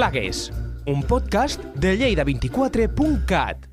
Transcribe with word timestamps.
Plagues, 0.00 0.50
un 0.86 1.02
podcast 1.02 1.62
de 1.74 1.98
lleida24.cat. 1.98 3.69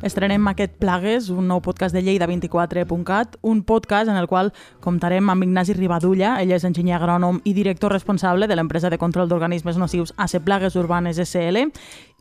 Estrenem 0.00 0.46
aquest 0.48 0.78
Plagues, 0.80 1.26
un 1.28 1.44
nou 1.50 1.58
podcast 1.60 1.92
de 1.92 2.00
Lleida24.cat, 2.00 3.34
un 3.44 3.58
podcast 3.68 4.08
en 4.08 4.16
el 4.16 4.28
qual 4.30 4.48
comptarem 4.80 5.28
amb 5.28 5.44
Ignasi 5.44 5.74
Ribadulla, 5.76 6.38
ell 6.40 6.54
és 6.56 6.64
enginyer 6.64 6.94
agrònom 6.96 7.42
i 7.44 7.52
director 7.52 7.92
responsable 7.92 8.48
de 8.48 8.56
l'empresa 8.56 8.88
de 8.88 8.96
control 8.96 9.28
d'organismes 9.28 9.76
nocius 9.76 10.14
AC 10.16 10.38
Plagues 10.40 10.78
Urbanes 10.80 11.20
SL, 11.20 11.66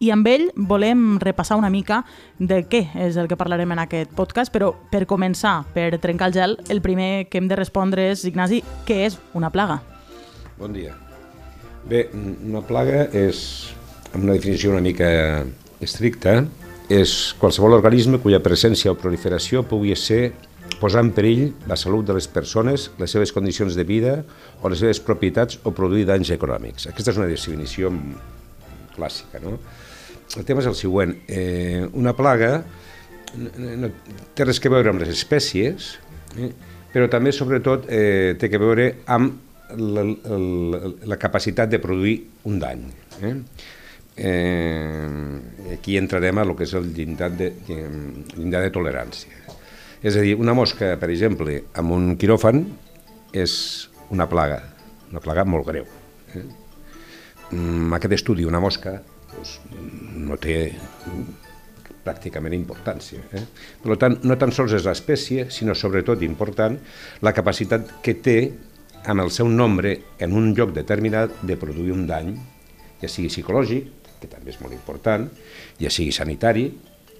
i 0.04 0.12
amb 0.12 0.27
ell 0.27 0.50
volem 0.59 1.21
repassar 1.23 1.55
una 1.55 1.71
mica 1.71 2.02
de 2.36 2.66
què 2.68 2.84
és 3.00 3.16
el 3.16 3.31
que 3.31 3.39
parlarem 3.39 3.71
en 3.71 3.86
aquest 3.86 4.11
podcast, 4.11 4.52
però 4.52 4.73
per 4.91 5.05
començar, 5.07 5.61
per 5.71 5.93
trencar 6.04 6.34
el 6.34 6.36
gel, 6.36 6.59
el 6.68 6.84
primer 6.84 7.30
que 7.32 7.39
hem 7.39 7.48
de 7.48 7.55
respondre 7.55 8.09
és, 8.11 8.27
Ignasi, 8.27 8.59
què 8.84 9.05
és 9.08 9.16
una 9.31 9.55
plaga? 9.55 9.80
Bon 10.59 10.75
dia. 10.75 11.00
Bé, 11.88 12.09
una 12.11 12.59
plaga 12.59 13.05
és, 13.16 13.70
amb 14.11 14.25
una 14.25 14.36
definició 14.36 14.75
una 14.75 14.84
mica 14.84 15.45
estricta, 15.80 16.41
és 16.89 17.35
qualsevol 17.38 17.77
organisme 17.77 18.17
cuya 18.21 18.41
presència 18.41 18.91
o 18.91 18.97
proliferació 18.97 19.61
pugui 19.70 19.93
ser 19.95 20.31
posar 20.81 21.03
en 21.05 21.11
perill 21.13 21.52
la 21.70 21.77
salut 21.77 22.07
de 22.07 22.16
les 22.17 22.27
persones, 22.30 22.89
les 22.97 23.11
seves 23.13 23.34
condicions 23.35 23.75
de 23.77 23.85
vida 23.85 24.16
o 24.61 24.71
les 24.71 24.81
seves 24.81 25.02
propietats 25.03 25.59
o 25.63 25.73
produir 25.75 26.07
danys 26.09 26.31
econòmics. 26.33 26.88
Aquesta 26.89 27.13
és 27.13 27.20
una 27.21 27.30
definició 27.30 27.91
clàssica. 28.95 29.41
No? 29.44 29.57
El 30.38 30.45
tema 30.45 30.63
és 30.63 30.70
el 30.70 30.77
següent. 30.77 31.16
Eh, 31.27 31.85
una 31.94 32.16
plaga 32.17 32.63
no, 33.38 33.89
té 34.35 34.47
res 34.47 34.61
que 34.61 34.71
veure 34.73 34.94
amb 34.94 35.03
les 35.03 35.13
espècies, 35.13 35.91
eh, 36.38 36.52
però 36.94 37.09
també, 37.11 37.33
sobretot, 37.35 37.85
eh, 37.89 38.35
té 38.39 38.49
que 38.49 38.61
veure 38.61 38.89
amb 39.05 39.45
la, 39.77 40.05
la, 40.05 40.94
la 41.14 41.17
capacitat 41.21 41.69
de 41.69 41.81
produir 41.81 42.16
un 42.49 42.58
dany. 42.61 42.88
Eh? 43.21 43.36
Eh, 44.20 45.73
aquí 45.73 45.98
entrarem 45.98 46.38
a 46.38 46.45
lo 46.45 46.56
que 46.56 46.67
és 46.67 46.73
el 46.75 46.92
llindar 46.94 47.31
de, 47.39 47.53
llindar 48.36 48.61
de 48.66 48.72
tolerància. 48.76 49.31
És 50.03 50.16
a 50.16 50.23
dir, 50.23 50.36
una 50.39 50.56
mosca, 50.56 50.94
per 51.00 51.09
exemple, 51.11 51.58
amb 51.80 51.95
un 51.95 52.14
quiròfan 52.20 52.64
és 53.36 53.53
una 54.11 54.28
plaga, 54.31 54.61
una 55.11 55.23
plaga 55.23 55.45
molt 55.48 55.67
greu. 55.67 55.88
Eh? 56.36 56.45
Mm, 57.52 57.94
aquest 57.98 58.20
estudi, 58.20 58.48
una 58.48 58.61
mosca, 58.64 58.98
doncs, 59.34 59.59
no 60.20 60.38
té 60.39 60.59
pràcticament 62.04 62.56
importància. 62.56 63.22
Eh? 63.36 63.44
Per 63.83 63.98
tant, 64.02 64.17
no 64.23 64.38
tan 64.39 64.54
sols 64.56 64.76
és 64.78 64.88
l'espècie, 64.88 65.50
sinó 65.54 65.76
sobretot 65.76 66.23
important 66.26 66.78
la 67.26 67.36
capacitat 67.36 68.00
que 68.04 68.16
té 68.23 68.39
amb 69.09 69.23
el 69.23 69.31
seu 69.31 69.48
nombre 69.48 69.95
en 70.20 70.36
un 70.36 70.52
lloc 70.56 70.73
determinat 70.76 71.42
de 71.44 71.56
produir 71.59 71.94
un 71.95 72.08
dany, 72.08 72.33
ja 73.00 73.11
sigui 73.11 73.31
psicològic, 73.31 73.98
que 74.20 74.30
també 74.31 74.53
és 74.53 74.59
molt 74.62 74.75
important, 74.75 75.28
ja 75.80 75.92
sigui 75.94 76.12
sanitari, 76.16 76.67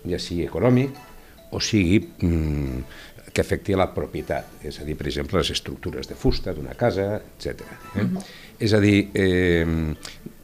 ja 0.08 0.20
sigui 0.22 0.46
econòmic, 0.48 0.98
o 1.52 1.62
sigui 1.64 2.00
mm, 2.00 2.84
que 3.34 3.42
afecti 3.42 3.74
a 3.74 3.80
la 3.80 3.90
propietat, 3.94 4.60
és 4.66 4.80
a 4.82 4.86
dir, 4.86 4.96
per 4.98 5.08
exemple, 5.10 5.40
les 5.40 5.52
estructures 5.54 6.10
de 6.10 6.18
fusta 6.18 6.54
d'una 6.54 6.76
casa, 6.78 7.22
etc. 7.22 7.62
Eh? 7.96 8.04
Uh 8.04 8.08
-huh. 8.10 8.24
És 8.60 8.74
a 8.74 8.80
dir, 8.80 9.10
eh, 9.14 9.66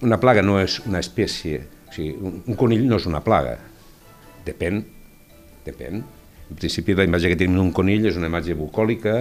una 0.01 0.19
plaga 0.19 0.41
no 0.41 0.59
és 0.59 0.79
una 0.85 0.99
espècie, 0.99 1.61
o 1.89 1.91
sigui, 1.91 2.15
un, 2.21 2.43
un 2.47 2.55
conill 2.55 2.87
no 2.87 2.95
és 2.95 3.05
una 3.05 3.21
plaga, 3.21 3.57
depèn, 4.45 4.85
depèn, 5.65 6.03
en 6.49 6.59
principi 6.59 6.93
la 6.93 7.05
imatge 7.07 7.31
que 7.31 7.37
tenim 7.39 7.57
d'un 7.57 7.71
conill 7.73 8.05
és 8.05 8.17
una 8.19 8.29
imatge 8.29 8.55
bucòlica, 8.57 9.15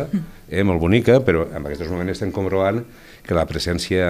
eh, 0.48 0.62
molt 0.62 0.80
bonica, 0.82 1.20
però 1.24 1.46
en 1.48 1.64
aquests 1.64 1.90
moments 1.90 2.12
estem 2.12 2.32
comprovant 2.34 2.82
que 3.24 3.36
la 3.36 3.46
presència 3.48 4.04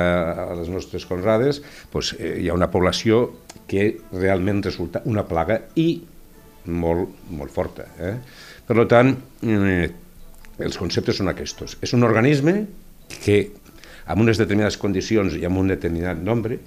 a 0.45 0.55
les 0.59 0.71
nostres 0.73 1.07
conrades 1.07 1.61
doncs, 1.93 2.15
eh, 2.19 2.37
hi 2.43 2.51
ha 2.51 2.57
una 2.57 2.71
població 2.73 3.29
que 3.71 4.01
realment 4.13 4.65
resulta 4.65 5.03
una 5.07 5.25
plaga 5.29 5.61
i 5.79 6.03
molt, 6.67 7.13
molt 7.31 7.53
forta. 7.55 7.87
Eh? 8.01 8.17
Per 8.67 8.87
tant, 8.91 9.15
eh, 9.45 9.91
els 10.59 10.79
conceptes 10.79 11.21
són 11.21 11.31
aquests. 11.31 11.79
És 11.83 11.93
un 11.95 12.03
organisme 12.03 12.65
que 13.23 13.39
amb 14.07 14.21
unes 14.25 14.41
determinades 14.41 14.77
condicions 14.81 15.37
i 15.39 15.45
amb 15.47 15.61
un 15.61 15.71
determinat 15.71 16.19
nombre 16.21 16.59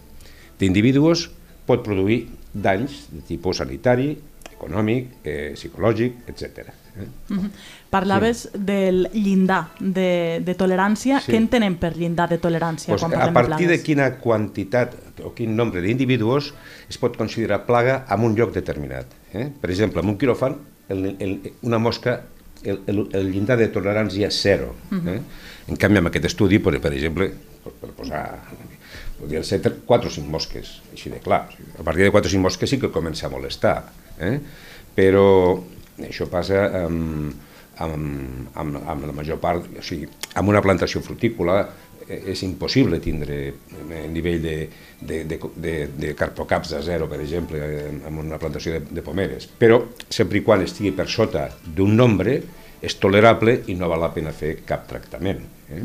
d'individus 0.59 1.28
pot 1.68 1.84
produir 1.84 2.28
danys 2.53 3.06
de 3.12 3.22
tipus 3.28 3.59
sanitari, 3.62 4.16
econòmic, 4.57 5.22
eh, 5.23 5.53
psicològic, 5.56 6.28
etc. 6.28 6.73
Mm 6.97 7.38
-hmm. 7.38 7.50
Parlaves 7.90 8.50
sí. 8.51 8.57
del 8.57 9.09
llindar 9.13 9.69
de, 9.79 10.41
de 10.44 10.56
tolerància. 10.56 11.19
Sí. 11.22 11.31
Què 11.31 11.38
entenem 11.38 11.78
per 11.78 11.95
llindar 11.95 12.29
de 12.29 12.40
tolerància 12.40 12.90
pues, 12.90 13.01
quan 13.01 13.13
A 13.13 13.31
partir 13.31 13.68
de, 13.68 13.78
de 13.78 13.84
quina 13.84 14.18
quantitat 14.18 14.95
o 15.23 15.34
quin 15.34 15.56
nombre 15.56 15.81
d'individus 15.81 16.53
es 16.90 16.97
pot 16.97 17.18
considerar 17.18 17.66
plaga 17.66 18.06
en 18.09 18.19
un 18.22 18.35
lloc 18.35 18.53
determinat. 18.53 19.06
Eh? 19.34 19.50
Per 19.62 19.69
exemple, 19.69 20.01
en 20.01 20.09
un 20.09 20.18
quiròfan, 20.18 20.57
el, 20.89 21.16
el, 21.19 21.53
una 21.62 21.78
mosca, 21.78 22.22
el, 22.63 22.81
el, 22.88 23.07
el 23.13 23.31
llindar 23.31 23.57
de 23.57 23.69
tolerància 23.72 24.28
és 24.28 24.41
zero. 24.41 24.75
Mm 24.89 25.00
-hmm. 25.00 25.16
eh? 25.16 25.22
En 25.68 25.75
canvi, 25.75 25.97
amb 25.97 26.07
aquest 26.07 26.25
estudi, 26.25 26.59
per, 26.59 26.79
per 26.79 26.94
exemple, 26.94 27.31
per, 27.63 27.74
per 27.81 27.89
posar 27.89 28.24
podrien 29.18 29.46
ser 29.46 29.62
4 29.62 30.10
o 30.10 30.14
5 30.14 30.30
mosques, 30.30 30.78
així 30.94 31.10
de 31.14 31.22
clar. 31.24 31.48
A 31.80 31.84
partir 31.84 32.06
de 32.06 32.12
4 32.14 32.30
o 32.30 32.36
5 32.38 32.44
mosques 32.44 32.70
sí 32.70 32.80
que 32.82 32.94
comença 32.94 33.28
a 33.28 33.34
molestar 33.34 33.80
eh? 34.20 34.40
però 34.96 35.58
això 36.02 36.28
passa 36.30 36.68
amb, 36.84 37.34
amb, 37.84 38.50
amb, 38.58 38.80
amb 38.82 39.10
la 39.10 39.16
major 39.16 39.40
part, 39.42 39.68
o 39.78 39.84
sigui, 39.86 40.08
amb 40.38 40.50
una 40.50 40.62
plantació 40.66 41.02
frutícola 41.06 41.60
eh, 42.08 42.22
és 42.34 42.44
impossible 42.46 43.00
tindre 43.04 43.40
el 43.48 44.12
nivell 44.14 44.42
de, 44.42 44.58
de, 45.02 45.24
de, 45.30 45.40
de, 45.56 45.76
de 45.94 46.14
carpocaps 46.18 46.74
de 46.76 46.84
zero, 46.86 47.10
per 47.10 47.22
exemple, 47.22 47.62
amb 48.08 48.24
una 48.26 48.40
plantació 48.42 48.78
de, 48.78 48.86
de 48.90 49.06
pomeres. 49.06 49.50
Però, 49.60 49.84
sempre 50.10 50.42
i 50.42 50.46
quan 50.46 50.66
estigui 50.66 50.94
per 50.98 51.10
sota 51.14 51.48
d'un 51.66 51.96
nombre, 51.98 52.40
és 52.82 52.98
tolerable 53.02 53.62
i 53.68 53.76
no 53.76 53.90
val 53.90 54.02
la 54.06 54.12
pena 54.14 54.34
fer 54.36 54.60
cap 54.68 54.86
tractament. 54.90 55.42
Eh? 55.74 55.82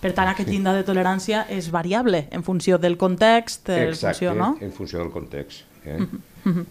Per 0.00 0.12
tant, 0.16 0.30
aquest 0.30 0.48
llindar 0.48 0.74
de 0.76 0.84
tolerància 0.86 1.44
és 1.52 1.70
variable 1.74 2.26
en 2.32 2.44
funció 2.46 2.78
del 2.78 2.96
context, 2.96 3.68
en 3.68 3.90
Exacte, 3.90 4.24
funció, 4.24 4.34
no? 4.38 4.54
en 4.60 4.72
funció 4.72 5.02
del 5.02 5.10
context. 5.14 5.64
Eh? 5.84 5.98
Uh 5.98 6.52
-huh. 6.52 6.64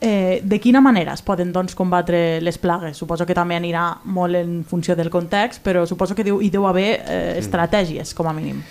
eh, 0.00 0.40
de 0.42 0.60
quina 0.60 0.80
manera 0.80 1.12
es 1.14 1.22
poden 1.22 1.52
doncs, 1.52 1.74
combatre 1.74 2.40
les 2.40 2.58
plagues? 2.58 2.96
Suposo 2.96 3.26
que 3.26 3.34
també 3.34 3.56
anirà 3.56 3.98
molt 4.04 4.34
en 4.34 4.64
funció 4.64 4.96
del 4.96 5.10
context, 5.10 5.64
però 5.64 5.86
suposo 5.86 6.14
que 6.14 6.22
hi 6.22 6.50
deu 6.50 6.66
haver 6.66 7.02
eh, 7.06 7.38
estratègies, 7.38 8.14
com 8.14 8.26
a 8.26 8.32
mínim. 8.32 8.62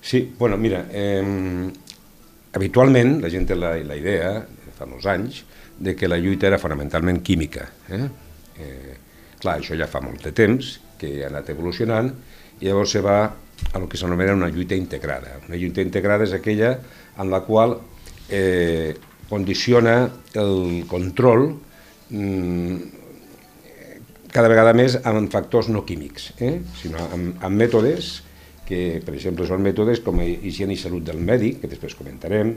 Sí, 0.00 0.34
bueno, 0.38 0.56
mira, 0.56 0.86
eh, 0.90 1.70
habitualment 2.52 3.20
la 3.22 3.30
gent 3.30 3.46
té 3.46 3.54
la, 3.54 3.76
la 3.76 3.96
idea, 3.96 4.46
fa 4.76 4.86
molts 4.86 5.06
anys, 5.06 5.44
de 5.78 5.94
que 5.94 6.08
la 6.08 6.16
lluita 6.16 6.46
era 6.46 6.58
fonamentalment 6.58 7.22
química. 7.22 7.68
Eh? 7.90 8.08
Eh, 8.58 8.95
clar, 9.46 9.60
això 9.62 9.78
ja 9.78 9.86
fa 9.90 10.02
molt 10.02 10.24
de 10.26 10.34
temps, 10.34 10.76
que 10.98 11.22
ha 11.22 11.30
anat 11.30 11.50
evolucionant, 11.54 12.10
i 12.58 12.66
llavors 12.66 12.96
se 12.96 13.02
va 13.04 13.18
a 13.72 13.78
lo 13.78 13.88
que 13.88 13.98
s'anomena 14.00 14.34
una 14.34 14.50
lluita 14.50 14.74
integrada. 14.74 15.38
Una 15.46 15.56
lluita 15.56 15.84
integrada 15.84 16.26
és 16.26 16.34
aquella 16.36 16.76
en 17.16 17.30
la 17.30 17.42
qual 17.46 17.78
eh, 18.28 18.96
condiciona 19.30 19.96
el 20.34 20.84
control 20.90 21.48
mmm, 22.10 22.94
cada 24.32 24.50
vegada 24.52 24.74
més 24.76 24.98
amb 25.08 25.30
factors 25.32 25.70
no 25.72 25.84
químics, 25.88 26.32
eh? 26.44 26.58
sinó 26.76 27.06
amb, 27.08 27.38
amb 27.40 27.56
mètodes 27.56 28.18
que, 28.66 28.98
per 29.04 29.14
exemple, 29.14 29.46
són 29.48 29.62
mètodes 29.64 30.02
com 30.04 30.18
higiene 30.20 30.74
i 30.74 30.80
salut 30.80 31.06
del 31.06 31.22
mèdic, 31.22 31.62
que 31.62 31.70
després 31.70 31.94
comentarem, 31.96 32.56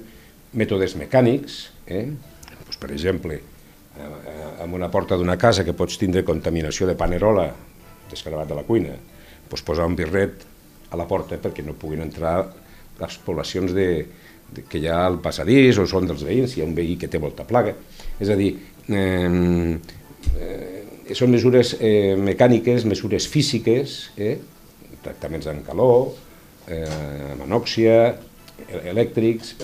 mètodes 0.59 0.97
mecànics, 0.99 1.61
eh? 1.87 2.07
pues, 2.65 2.81
per 2.81 2.89
exemple, 2.91 3.37
amb 4.63 4.75
una 4.75 4.89
porta 4.91 5.17
d'una 5.17 5.37
casa 5.37 5.65
que 5.65 5.75
pots 5.77 5.97
tindre 5.99 6.25
contaminació 6.27 6.87
de 6.87 6.95
panerola 6.99 7.47
descaravat 8.09 8.49
de 8.49 8.57
la 8.57 8.65
cuina, 8.67 8.95
pues, 9.49 9.63
posar 9.65 9.87
un 9.87 9.95
birret 9.95 10.45
a 10.89 10.97
la 10.97 11.07
porta 11.07 11.37
perquè 11.37 11.63
no 11.65 11.77
puguin 11.77 12.01
entrar 12.05 12.41
les 12.99 13.17
poblacions 13.23 13.73
de, 13.75 13.87
que 14.69 14.81
hi 14.81 14.89
ha 14.89 15.03
al 15.05 15.19
passadís 15.23 15.77
o 15.79 15.85
són 15.87 16.09
dels 16.09 16.25
veïns, 16.25 16.53
si 16.53 16.59
hi 16.59 16.65
ha 16.65 16.67
un 16.67 16.75
veí 16.77 16.97
que 16.99 17.09
té 17.11 17.21
molta 17.21 17.45
plaga. 17.47 17.75
És 18.19 18.31
a 18.33 18.37
dir, 18.39 18.51
eh, 18.89 19.77
eh, 20.35 21.13
són 21.15 21.31
mesures 21.33 21.75
eh, 21.79 22.15
mecàniques, 22.19 22.85
mesures 22.89 23.27
físiques, 23.29 23.99
eh, 24.17 24.35
tractaments 25.03 25.47
en 25.49 25.63
calor, 25.67 26.11
eh, 26.67 26.83
amb 27.33 27.45
anòxia, 27.47 27.99
elèctrics, 28.91 29.55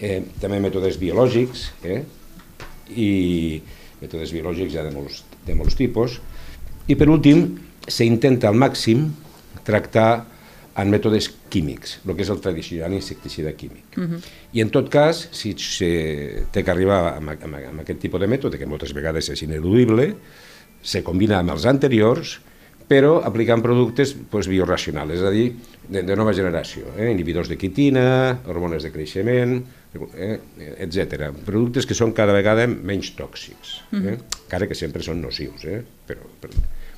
eh, 0.00 0.20
també 0.40 0.58
mètodes 0.60 0.98
biològics, 1.00 1.68
eh, 1.84 2.02
i 2.90 3.62
mètodes 4.02 4.32
biològics 4.34 4.74
ja 4.74 4.84
de 4.84 4.92
molts, 4.94 5.22
de 5.46 5.56
molts 5.56 5.76
tipus. 5.78 6.20
I 6.88 6.96
per 7.00 7.08
últim, 7.08 7.46
s'intenta 7.88 8.50
al 8.50 8.58
màxim 8.60 9.08
tractar 9.64 10.26
en 10.74 10.90
mètodes 10.90 11.28
químics, 11.52 12.00
el 12.02 12.16
que 12.16 12.24
és 12.24 12.30
el 12.34 12.40
tradicional 12.42 12.96
insecticida 12.96 13.52
químic. 13.54 13.96
Uh 13.96 14.04
-huh. 14.04 14.20
I 14.52 14.60
en 14.60 14.70
tot 14.70 14.88
cas, 14.90 15.28
si 15.30 15.54
se 15.56 16.46
té 16.50 16.64
que 16.64 16.70
arribar 16.70 17.16
amb, 17.16 17.30
amb, 17.30 17.54
amb 17.54 17.80
aquest 17.80 18.00
tipus 18.00 18.20
de 18.20 18.26
mètode, 18.26 18.58
que 18.58 18.66
moltes 18.66 18.92
vegades 18.92 19.28
és 19.28 19.42
ineludible, 19.42 20.16
se 20.82 21.02
combina 21.02 21.38
amb 21.38 21.50
els 21.50 21.64
anteriors 21.64 22.40
però 22.88 23.22
aplicant 23.24 23.62
productes 23.62 24.14
pues, 24.30 24.48
bioracionals, 24.50 25.16
és 25.16 25.22
a 25.22 25.30
dir, 25.30 25.46
de, 25.88 26.02
de 26.02 26.16
nova 26.16 26.34
generació, 26.36 26.92
eh? 26.98 27.10
inhibidors 27.10 27.48
de 27.48 27.56
quitina, 27.56 28.40
hormones 28.46 28.82
de 28.82 28.92
creixement, 28.92 29.64
eh? 30.16 30.38
etc. 30.84 31.30
Productes 31.46 31.86
que 31.86 31.96
són 31.96 32.14
cada 32.16 32.34
vegada 32.36 32.66
menys 32.68 33.14
tòxics, 33.18 33.74
eh? 33.92 33.96
Uh 33.96 34.04
-huh. 34.04 34.20
encara 34.44 34.66
que 34.66 34.74
sempre 34.74 35.02
són 35.02 35.20
nocius, 35.22 35.64
eh? 35.64 35.82
però, 36.06 36.22
però, 36.40 36.52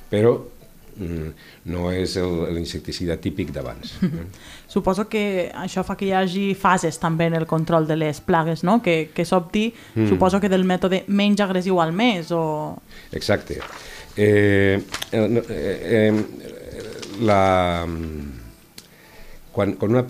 però 0.09 0.31
mm, 0.97 1.29
no 1.65 1.91
és 1.91 2.15
l'insecticida 2.17 3.17
típic 3.17 3.51
d'abans. 3.51 3.93
Eh? 4.03 4.25
Suposo 4.73 5.07
que 5.07 5.51
això 5.53 5.83
fa 5.83 5.95
que 5.95 6.05
hi 6.05 6.11
hagi 6.11 6.55
fases 6.55 6.99
també 6.99 7.25
en 7.25 7.33
el 7.33 7.45
control 7.45 7.87
de 7.87 7.95
les 7.95 8.21
plagues, 8.21 8.63
no? 8.63 8.81
que, 8.81 9.09
que 9.13 9.25
s'opti, 9.25 9.73
mm. 9.95 10.07
suposo 10.07 10.39
que 10.39 10.49
del 10.49 10.65
mètode 10.65 11.03
menys 11.07 11.39
agressiu 11.39 11.79
al 11.79 11.93
més, 11.93 12.31
o... 12.31 12.77
Exacte. 13.11 13.61
Eh, 14.17 14.81
eh, 15.11 15.43
eh, 15.49 16.13
la, 17.21 17.85
quan, 19.51 19.73
quan, 19.73 19.91
una, 19.91 20.03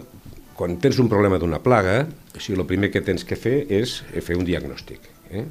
quan 0.57 0.79
tens 0.81 0.97
un 0.99 1.09
problema 1.11 1.37
d'una 1.37 1.61
plaga, 1.63 2.01
o 2.33 2.41
sigui, 2.41 2.57
el 2.57 2.67
primer 2.69 2.89
que 2.93 3.03
tens 3.05 3.23
que 3.27 3.37
fer 3.37 3.59
és 3.69 3.99
fer 4.25 4.37
un 4.39 4.45
diagnòstic. 4.47 5.05
Eh? 5.29 5.45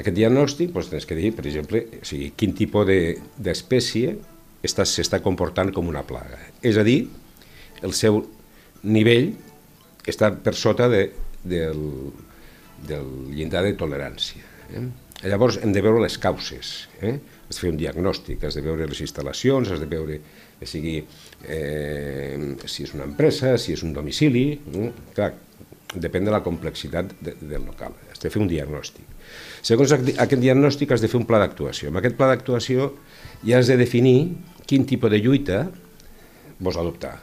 Aquest 0.00 0.16
diagnòstic 0.16 0.72
doncs, 0.74 0.90
tens 0.90 1.06
que 1.06 1.18
dir, 1.18 1.30
per 1.36 1.46
exemple, 1.46 1.84
o 2.00 2.06
sigui, 2.06 2.32
quin 2.38 2.54
tipus 2.58 2.90
d'espècie 3.38 4.16
de, 4.16 4.86
s'està 4.86 5.22
comportant 5.22 5.70
com 5.74 5.88
una 5.90 6.02
plaga. 6.06 6.38
És 6.66 6.78
a 6.78 6.84
dir, 6.86 7.04
el 7.86 7.94
seu 7.96 8.24
nivell 8.82 9.30
està 10.10 10.32
per 10.34 10.56
sota 10.58 10.88
de, 10.90 11.04
del, 11.44 11.80
del 12.86 13.08
llindar 13.30 13.62
de 13.66 13.76
tolerància. 13.78 14.42
Eh? 14.74 14.84
Llavors 15.30 15.60
hem 15.60 15.74
de 15.76 15.82
veure 15.84 16.02
les 16.02 16.16
causes, 16.18 16.88
eh? 17.02 17.18
has 17.46 17.58
de 17.58 17.62
fer 17.62 17.72
un 17.72 17.80
diagnòstic, 17.80 18.44
has 18.46 18.56
de 18.56 18.64
veure 18.64 18.86
les 18.88 19.02
instal·lacions, 19.04 19.70
has 19.70 19.82
de 19.82 19.88
veure 19.90 20.20
que 20.60 20.68
sigui 20.68 21.00
eh, 21.46 22.56
si 22.66 22.84
és 22.84 22.92
una 22.96 23.06
empresa, 23.08 23.56
si 23.58 23.74
és 23.76 23.84
un 23.86 23.94
domicili, 23.96 24.44
no? 24.74 24.90
clar, 25.16 25.32
depèn 25.94 26.26
de 26.26 26.34
la 26.34 26.42
complexitat 26.44 27.14
de, 27.20 27.34
del 27.40 27.64
local, 27.66 27.96
has 28.10 28.20
de 28.22 28.30
fer 28.30 28.42
un 28.42 28.50
diagnòstic. 28.50 29.06
Segons 29.66 29.92
aquest 29.94 30.40
diagnòstic 30.40 30.92
has 30.94 31.02
de 31.02 31.10
fer 31.10 31.18
un 31.20 31.26
pla 31.28 31.40
d'actuació. 31.42 31.90
Amb 31.90 32.00
aquest 32.00 32.16
pla 32.18 32.30
d'actuació 32.30 32.92
ja 33.44 33.58
has 33.58 33.70
de 33.70 33.78
definir 33.80 34.18
quin 34.66 34.86
tipus 34.88 35.10
de 35.12 35.20
lluita 35.22 35.64
vols 36.60 36.78
adoptar. 36.80 37.16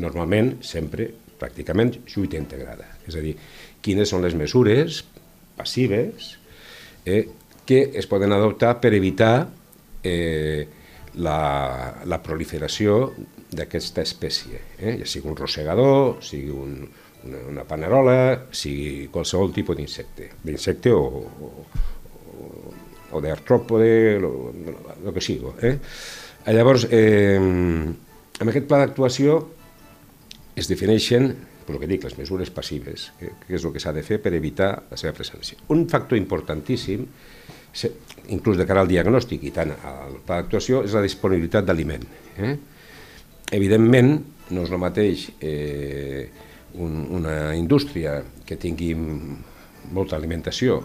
Normalment, 0.00 0.56
sempre, 0.64 1.08
pràcticament, 1.40 1.96
lluita 2.14 2.38
integrada. 2.38 2.86
És 3.08 3.16
a 3.18 3.24
dir, 3.24 3.34
quines 3.82 4.10
són 4.12 4.24
les 4.24 4.36
mesures 4.38 5.02
passives 5.58 6.36
eh, 7.04 7.26
que 7.66 7.82
es 7.94 8.06
poden 8.10 8.32
adoptar 8.32 8.76
per 8.80 8.92
evitar 8.96 9.48
eh, 10.02 10.66
la, 11.20 11.40
la 12.06 12.20
proliferació 12.22 13.10
d'aquesta 13.50 14.04
espècie, 14.06 14.60
eh? 14.78 14.96
ja 15.00 15.06
sigui 15.08 15.30
un 15.30 15.38
rosegador, 15.38 16.20
sigui 16.22 16.52
un, 16.54 16.76
una, 17.26 17.42
una 17.50 17.64
panerola, 17.68 18.16
sigui 18.54 19.08
qualsevol 19.12 19.52
tipus 19.54 19.78
d'insecte, 19.78 20.30
d'insecte 20.44 20.92
o, 20.94 21.24
o, 21.26 21.50
o, 23.10 23.22
d'artròpode, 23.24 23.90
el 24.20 25.12
que 25.14 25.24
sigui. 25.24 25.54
Eh? 25.66 25.76
Llavors, 26.54 26.86
eh, 26.94 27.38
amb 27.40 28.52
aquest 28.52 28.70
pla 28.70 28.84
d'actuació 28.84 29.40
es 30.56 30.70
defineixen 30.70 31.32
el 31.70 31.78
que 31.78 31.86
dic, 31.86 32.02
les 32.02 32.16
mesures 32.18 32.50
passives, 32.50 33.10
que, 33.18 33.28
que 33.44 33.54
és 33.54 33.64
el 33.64 33.74
que 33.74 33.82
s'ha 33.82 33.92
de 33.94 34.02
fer 34.02 34.18
per 34.22 34.32
evitar 34.34 34.72
la 34.90 34.98
seva 34.98 35.12
presència. 35.14 35.58
Un 35.70 35.84
factor 35.90 36.18
importantíssim 36.18 37.06
inclús 38.34 38.58
de 38.58 38.66
cara 38.66 38.82
al 38.82 38.90
diagnòstic 38.90 39.44
i 39.46 39.52
tant 39.54 39.70
al 39.74 40.18
pla 40.26 40.40
d'actuació, 40.40 40.82
és 40.86 40.94
la 40.96 41.04
disponibilitat 41.04 41.66
d'aliment. 41.66 42.06
Eh? 42.38 42.54
Evidentment, 43.56 44.12
no 44.50 44.64
és 44.66 44.70
el 44.70 44.82
mateix 44.82 45.28
eh, 45.40 46.28
un, 46.74 47.06
una 47.18 47.54
indústria 47.58 48.20
que 48.46 48.58
tingui 48.60 48.94
molta 48.94 50.16
alimentació 50.18 50.80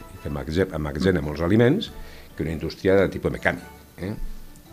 i 0.00 0.20
que 0.22 0.32
emmagatzena 0.32 1.24
molts 1.24 1.44
aliments 1.44 1.90
que 2.36 2.44
una 2.44 2.52
indústria 2.52 2.96
de 2.96 3.08
tipus 3.12 3.32
mecànic. 3.32 3.78
Eh? 4.00 4.14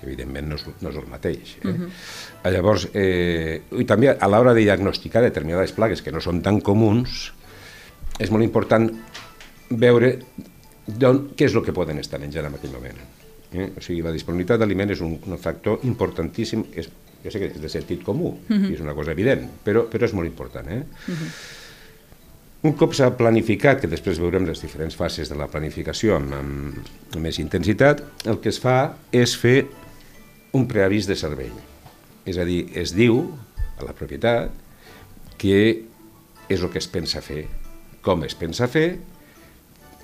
evidentment 0.04 0.50
no 0.50 0.58
és, 0.58 0.66
no 0.82 0.92
és 0.92 0.98
el 1.00 1.08
mateix. 1.10 1.56
Eh? 1.62 1.70
Uh 1.70 1.76
-huh. 1.76 2.52
Llavors, 2.54 2.88
eh, 2.94 3.62
i 3.72 3.86
també 3.86 4.10
a 4.10 4.28
l'hora 4.28 4.54
de 4.54 4.62
diagnosticar 4.62 5.22
determinades 5.22 5.72
plagues 5.72 6.02
que 6.02 6.12
no 6.12 6.22
són 6.22 6.42
tan 6.42 6.62
comuns, 6.62 7.34
és 8.20 8.30
molt 8.32 8.44
important 8.44 8.92
veure 9.70 10.20
doncs, 10.86 11.34
què 11.36 11.46
és 11.46 11.56
el 11.56 11.64
que 11.64 11.74
poden 11.74 12.00
estar 12.00 12.20
menjant 12.20 12.46
en 12.46 12.56
aquell 12.56 12.72
moment? 12.72 12.98
Eh? 13.54 13.72
O 13.78 13.82
sigui, 13.82 14.02
la 14.02 14.12
disponibilitat 14.12 14.60
d'aliment 14.60 14.92
és 14.92 15.02
un, 15.02 15.20
un 15.26 15.38
factor 15.38 15.80
importantíssim, 15.84 16.66
és, 16.74 16.90
jo 17.24 17.32
sé 17.32 17.40
que 17.40 17.52
és 17.52 17.62
de 17.62 17.70
sentit 17.70 18.04
comú, 18.04 18.38
uh 18.38 18.50
-huh. 18.50 18.74
és 18.74 18.82
una 18.82 18.94
cosa 18.94 19.12
evident, 19.12 19.50
però, 19.66 19.88
però 19.90 20.04
és 20.06 20.14
molt 20.14 20.28
important. 20.28 20.68
Eh? 20.70 20.84
Uh 21.08 21.14
-huh. 21.14 21.32
Un 22.62 22.74
cop 22.74 22.94
s'ha 22.94 23.12
planificat, 23.18 23.80
que 23.80 23.88
després 23.88 24.20
veurem 24.20 24.46
les 24.46 24.62
diferents 24.62 24.96
fases 24.96 25.30
de 25.30 25.36
la 25.36 25.48
planificació 25.48 26.16
amb, 26.16 26.34
amb, 26.34 26.78
amb 27.14 27.22
més 27.22 27.38
intensitat, 27.40 28.02
el 28.26 28.40
que 28.40 28.50
es 28.50 28.60
fa 28.60 28.96
és 29.12 29.38
fer 29.38 29.68
un 30.52 30.68
preavís 30.68 31.06
de 31.08 31.16
servei. 31.16 31.52
És 32.26 32.38
a 32.38 32.44
dir, 32.44 32.66
es 32.74 32.94
diu 32.96 33.38
a 33.78 33.86
la 33.86 33.94
propietat 33.94 34.52
que 35.38 35.84
és 36.50 36.62
el 36.62 36.70
que 36.70 36.80
es 36.80 36.88
pensa 36.88 37.22
fer, 37.22 37.46
com 38.02 38.24
es 38.24 38.36
pensa 38.36 38.68
fer 38.68 38.98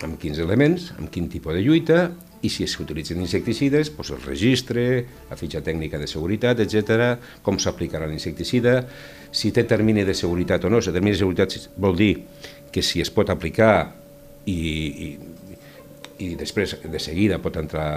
amb 0.03 0.19
quins 0.19 0.37
elements, 0.43 0.91
amb 0.97 1.09
quin 1.09 1.29
tipus 1.31 1.55
de 1.55 1.63
lluita, 1.63 2.11
i 2.43 2.51
si 2.51 2.67
s'utilitzen 2.67 3.21
insecticides, 3.23 3.93
doncs 3.95 4.11
el 4.15 4.21
registre, 4.25 4.83
la 5.29 5.37
fitxa 5.39 5.63
tècnica 5.63 5.99
de 6.01 6.09
seguretat, 6.11 6.59
etc, 6.63 7.15
com 7.45 7.59
s'aplicarà 7.59 8.07
l'insecticida, 8.09 8.81
si 9.31 9.53
té 9.55 9.63
termini 9.69 10.03
de 10.03 10.15
seguretat 10.17 10.67
o 10.67 10.73
no. 10.73 10.81
Si 10.83 10.91
termini 10.91 11.15
de 11.15 11.21
seguretat 11.23 11.69
vol 11.79 11.95
dir 11.99 12.13
que 12.73 12.83
si 12.83 13.01
es 13.01 13.11
pot 13.13 13.31
aplicar 13.31 13.93
i, 14.49 14.59
i, 15.07 15.09
i 16.27 16.33
després 16.39 16.75
de 16.83 17.01
seguida 17.01 17.39
pot 17.41 17.57
entrar, 17.61 17.87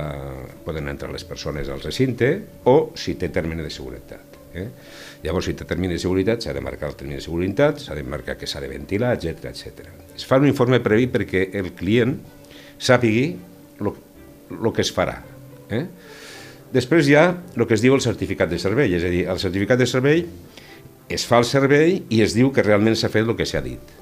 poden 0.64 0.88
entrar 0.92 1.10
les 1.12 1.26
persones 1.26 1.68
al 1.68 1.82
recinte, 1.82 2.32
o 2.70 2.92
si 2.94 3.18
té 3.18 3.32
termini 3.34 3.66
de 3.66 3.74
seguretat. 3.74 4.40
Eh? 4.56 4.68
Llavors, 5.26 5.50
si 5.50 5.56
té 5.58 5.66
termini 5.68 5.98
de 5.98 6.00
seguretat, 6.00 6.46
s'ha 6.46 6.54
de 6.56 6.64
marcar 6.64 6.92
el 6.92 6.96
termini 6.96 7.18
de 7.20 7.26
seguretat, 7.26 7.82
s'ha 7.82 7.98
de 7.98 8.06
marcar 8.06 8.38
que 8.40 8.48
s'ha 8.48 8.62
de 8.62 8.70
ventilar, 8.72 9.16
etc 9.18 9.50
etc 9.50 10.06
es 10.16 10.24
fa 10.24 10.40
un 10.40 10.48
informe 10.48 10.80
previ 10.80 11.06
perquè 11.12 11.50
el 11.60 11.74
client 11.76 12.16
sàpigui 12.80 13.28
el 14.50 14.72
que 14.72 14.84
es 14.84 14.92
farà. 14.94 15.18
Eh? 15.70 15.84
Després 16.74 17.08
hi 17.08 17.16
ha 17.16 17.26
el 17.56 17.66
que 17.66 17.76
es 17.76 17.82
diu 17.84 17.94
el 17.94 18.02
certificat 18.04 18.50
de 18.50 18.58
servei, 18.62 18.94
és 18.96 19.04
a 19.06 19.12
dir, 19.12 19.24
el 19.30 19.40
certificat 19.42 19.80
de 19.80 19.86
servei 19.88 20.24
es 21.08 21.26
fa 21.26 21.38
el 21.38 21.46
servei 21.46 22.00
i 22.10 22.22
es 22.24 22.34
diu 22.34 22.50
que 22.52 22.64
realment 22.66 22.96
s'ha 22.98 23.10
fet 23.12 23.26
el 23.26 23.36
que 23.38 23.46
s'ha 23.46 23.62
dit. 23.62 23.92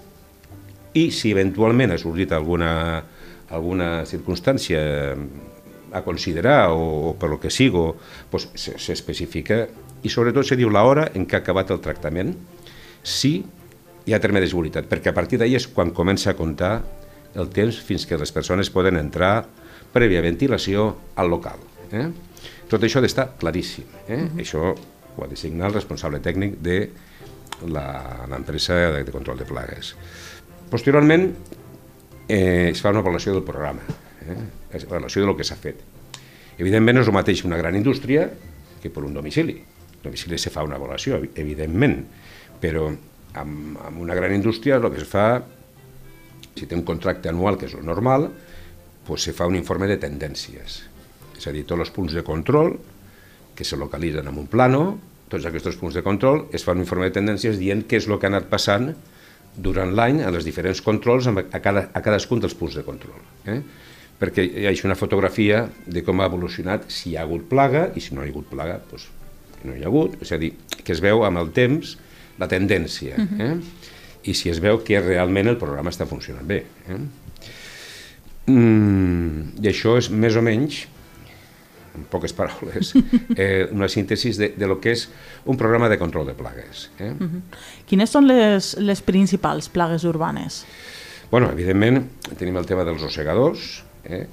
I 0.94 1.10
si 1.12 1.34
eventualment 1.34 1.92
ha 1.92 2.00
sortit 2.00 2.32
alguna, 2.32 3.02
alguna 3.50 3.90
circumstància 4.08 4.80
a 5.94 6.02
considerar 6.02 6.72
o, 6.74 7.10
o 7.10 7.14
per 7.18 7.30
lo 7.30 7.38
que 7.40 7.52
sigo, 7.52 7.94
doncs 8.32 8.48
s'especifica 8.82 9.64
i 10.04 10.10
sobretot 10.12 10.48
se 10.48 10.58
diu 10.58 10.72
l'hora 10.72 11.10
en 11.14 11.28
què 11.28 11.38
ha 11.38 11.44
acabat 11.44 11.70
el 11.74 11.82
tractament, 11.84 12.34
si 13.04 13.36
hi 14.04 14.12
ha 14.12 14.20
terme 14.20 14.40
de 14.42 14.48
seguretat, 14.50 14.88
perquè 14.88 15.12
a 15.12 15.16
partir 15.16 15.38
d'ahir 15.40 15.60
és 15.60 15.68
quan 15.68 15.92
comença 15.96 16.32
a 16.32 16.38
comptar 16.38 16.78
el 17.34 17.48
temps 17.52 17.78
fins 17.82 18.04
que 18.06 18.18
les 18.20 18.32
persones 18.32 18.70
poden 18.70 18.98
entrar 19.00 19.46
prèvia 19.94 20.22
ventilació 20.24 20.90
al 21.16 21.30
local. 21.30 21.62
Eh? 21.94 22.08
Tot 22.70 22.82
això 22.82 22.98
ha 22.98 23.04
d'estar 23.04 23.30
claríssim. 23.38 23.86
Eh? 24.08 24.16
Uh 24.16 24.22
-huh. 24.22 24.40
Això 24.42 24.74
ho 25.16 25.24
ha 25.24 25.28
de 25.28 25.36
signar 25.36 25.68
el 25.68 25.74
responsable 25.74 26.20
tècnic 26.20 26.58
de 26.58 26.90
l'empresa 27.66 28.74
de, 28.74 29.04
de 29.04 29.12
control 29.12 29.38
de 29.38 29.44
plagues. 29.44 29.94
Posteriorment, 30.70 31.34
eh, 32.28 32.70
es 32.72 32.80
fa 32.80 32.90
una 32.90 32.98
avaluació 32.98 33.32
del 33.32 33.44
programa, 33.44 33.80
eh? 34.26 34.36
avaluació 34.86 35.24
del 35.24 35.36
que 35.36 35.44
s'ha 35.44 35.56
fet. 35.56 35.80
Evidentment 36.58 36.96
no 36.96 37.02
és 37.02 37.08
el 37.08 37.14
mateix 37.14 37.44
una 37.44 37.56
gran 37.56 37.76
indústria 37.76 38.28
que 38.82 38.90
per 38.90 39.04
un 39.04 39.14
domicili. 39.14 39.56
El 39.98 40.02
domicili 40.02 40.38
se 40.38 40.50
fa 40.50 40.64
una 40.64 40.76
avaluació, 40.76 41.20
evidentment, 41.34 42.04
però 42.60 42.88
amb, 43.34 43.78
amb 43.86 44.00
una 44.00 44.14
gran 44.14 44.34
indústria 44.34 44.76
el 44.76 44.90
que 44.90 45.02
es 45.02 45.08
fa, 45.08 45.42
si 46.54 46.66
té 46.66 46.74
un 46.74 46.84
contracte 46.86 47.28
anual, 47.28 47.58
que 47.58 47.66
és 47.66 47.74
el 47.74 47.84
normal, 47.86 48.28
pues 49.06 49.22
se 49.22 49.34
fa 49.36 49.46
un 49.46 49.56
informe 49.56 49.88
de 49.90 49.98
tendències. 50.00 50.82
És 51.36 51.46
a 51.46 51.52
dir, 51.52 51.64
tots 51.68 51.84
els 51.84 51.92
punts 51.94 52.14
de 52.16 52.24
control 52.24 52.76
que 53.54 53.64
se 53.64 53.76
localitzen 53.76 54.28
en 54.30 54.38
un 54.38 54.46
plano, 54.50 54.98
tots 55.30 55.46
aquests 55.48 55.78
punts 55.80 55.96
de 55.96 56.02
control, 56.02 56.46
es 56.52 56.64
fa 56.64 56.74
un 56.74 56.82
informe 56.82 57.08
de 57.08 57.14
tendències 57.16 57.58
dient 57.60 57.84
què 57.88 58.00
és 58.00 58.08
el 58.08 58.18
que 58.18 58.28
ha 58.28 58.32
anat 58.32 58.48
passant 58.50 58.92
durant 59.54 59.92
l'any 59.94 60.22
a 60.24 60.30
les 60.34 60.46
diferents 60.46 60.80
controls 60.82 61.28
a, 61.30 61.34
cada, 61.62 61.88
a 61.94 62.02
cadascun 62.02 62.42
dels 62.42 62.56
punts 62.58 62.78
de 62.78 62.84
control. 62.86 63.20
Eh? 63.46 63.60
Perquè 64.18 64.44
hi 64.44 64.66
ha 64.66 64.74
una 64.86 64.98
fotografia 64.98 65.64
de 65.86 66.02
com 66.06 66.20
ha 66.20 66.30
evolucionat 66.30 66.88
si 66.90 67.12
hi 67.12 67.16
ha 67.16 67.24
hagut 67.26 67.46
plaga 67.50 67.88
i 67.94 68.02
si 68.02 68.14
no 68.14 68.22
hi 68.22 68.30
ha 68.30 68.34
hagut 68.34 68.50
plaga, 68.50 68.80
doncs, 68.90 69.08
no 69.64 69.74
hi 69.76 69.82
ha 69.82 69.90
hagut. 69.90 70.18
És 70.22 70.32
a 70.34 70.38
dir, 70.40 70.54
que 70.82 70.94
es 70.94 71.02
veu 71.02 71.24
amb 71.26 71.40
el 71.42 71.50
temps 71.56 71.96
la 72.38 72.48
tendència, 72.50 73.16
uh 73.16 73.26
-huh. 73.26 73.50
eh? 73.50 73.90
i 74.24 74.34
si 74.34 74.50
es 74.50 74.60
veu 74.60 74.82
que 74.82 75.00
realment 75.00 75.48
el 75.48 75.58
programa 75.58 75.90
està 75.90 76.06
funcionant 76.06 76.46
bé. 76.46 76.64
Eh? 76.88 76.98
Mm, 78.46 79.54
I 79.62 79.70
això 79.70 79.96
és 80.00 80.10
més 80.10 80.36
o 80.36 80.42
menys 80.44 80.84
en 81.94 82.02
poques 82.10 82.34
paraules, 82.34 82.90
eh, 83.38 83.68
una 83.70 83.88
síntesi 83.88 84.32
de, 84.34 84.50
de 84.58 84.66
lo 84.66 84.80
que 84.82 84.96
és 84.96 85.06
un 85.46 85.56
programa 85.56 85.88
de 85.88 85.98
control 86.00 86.26
de 86.26 86.34
plagues. 86.34 86.90
Eh? 86.98 87.12
Uh 87.12 87.28
-huh. 87.28 87.42
Quines 87.86 88.10
són 88.10 88.26
les, 88.26 88.76
les 88.78 89.00
principals 89.00 89.68
plagues 89.68 90.04
urbanes? 90.04 90.64
bueno, 91.34 91.50
evidentment, 91.50 92.04
tenim 92.38 92.56
el 92.56 92.66
tema 92.66 92.84
dels 92.84 93.02
ossegadors, 93.02 93.82
eh? 94.04 94.26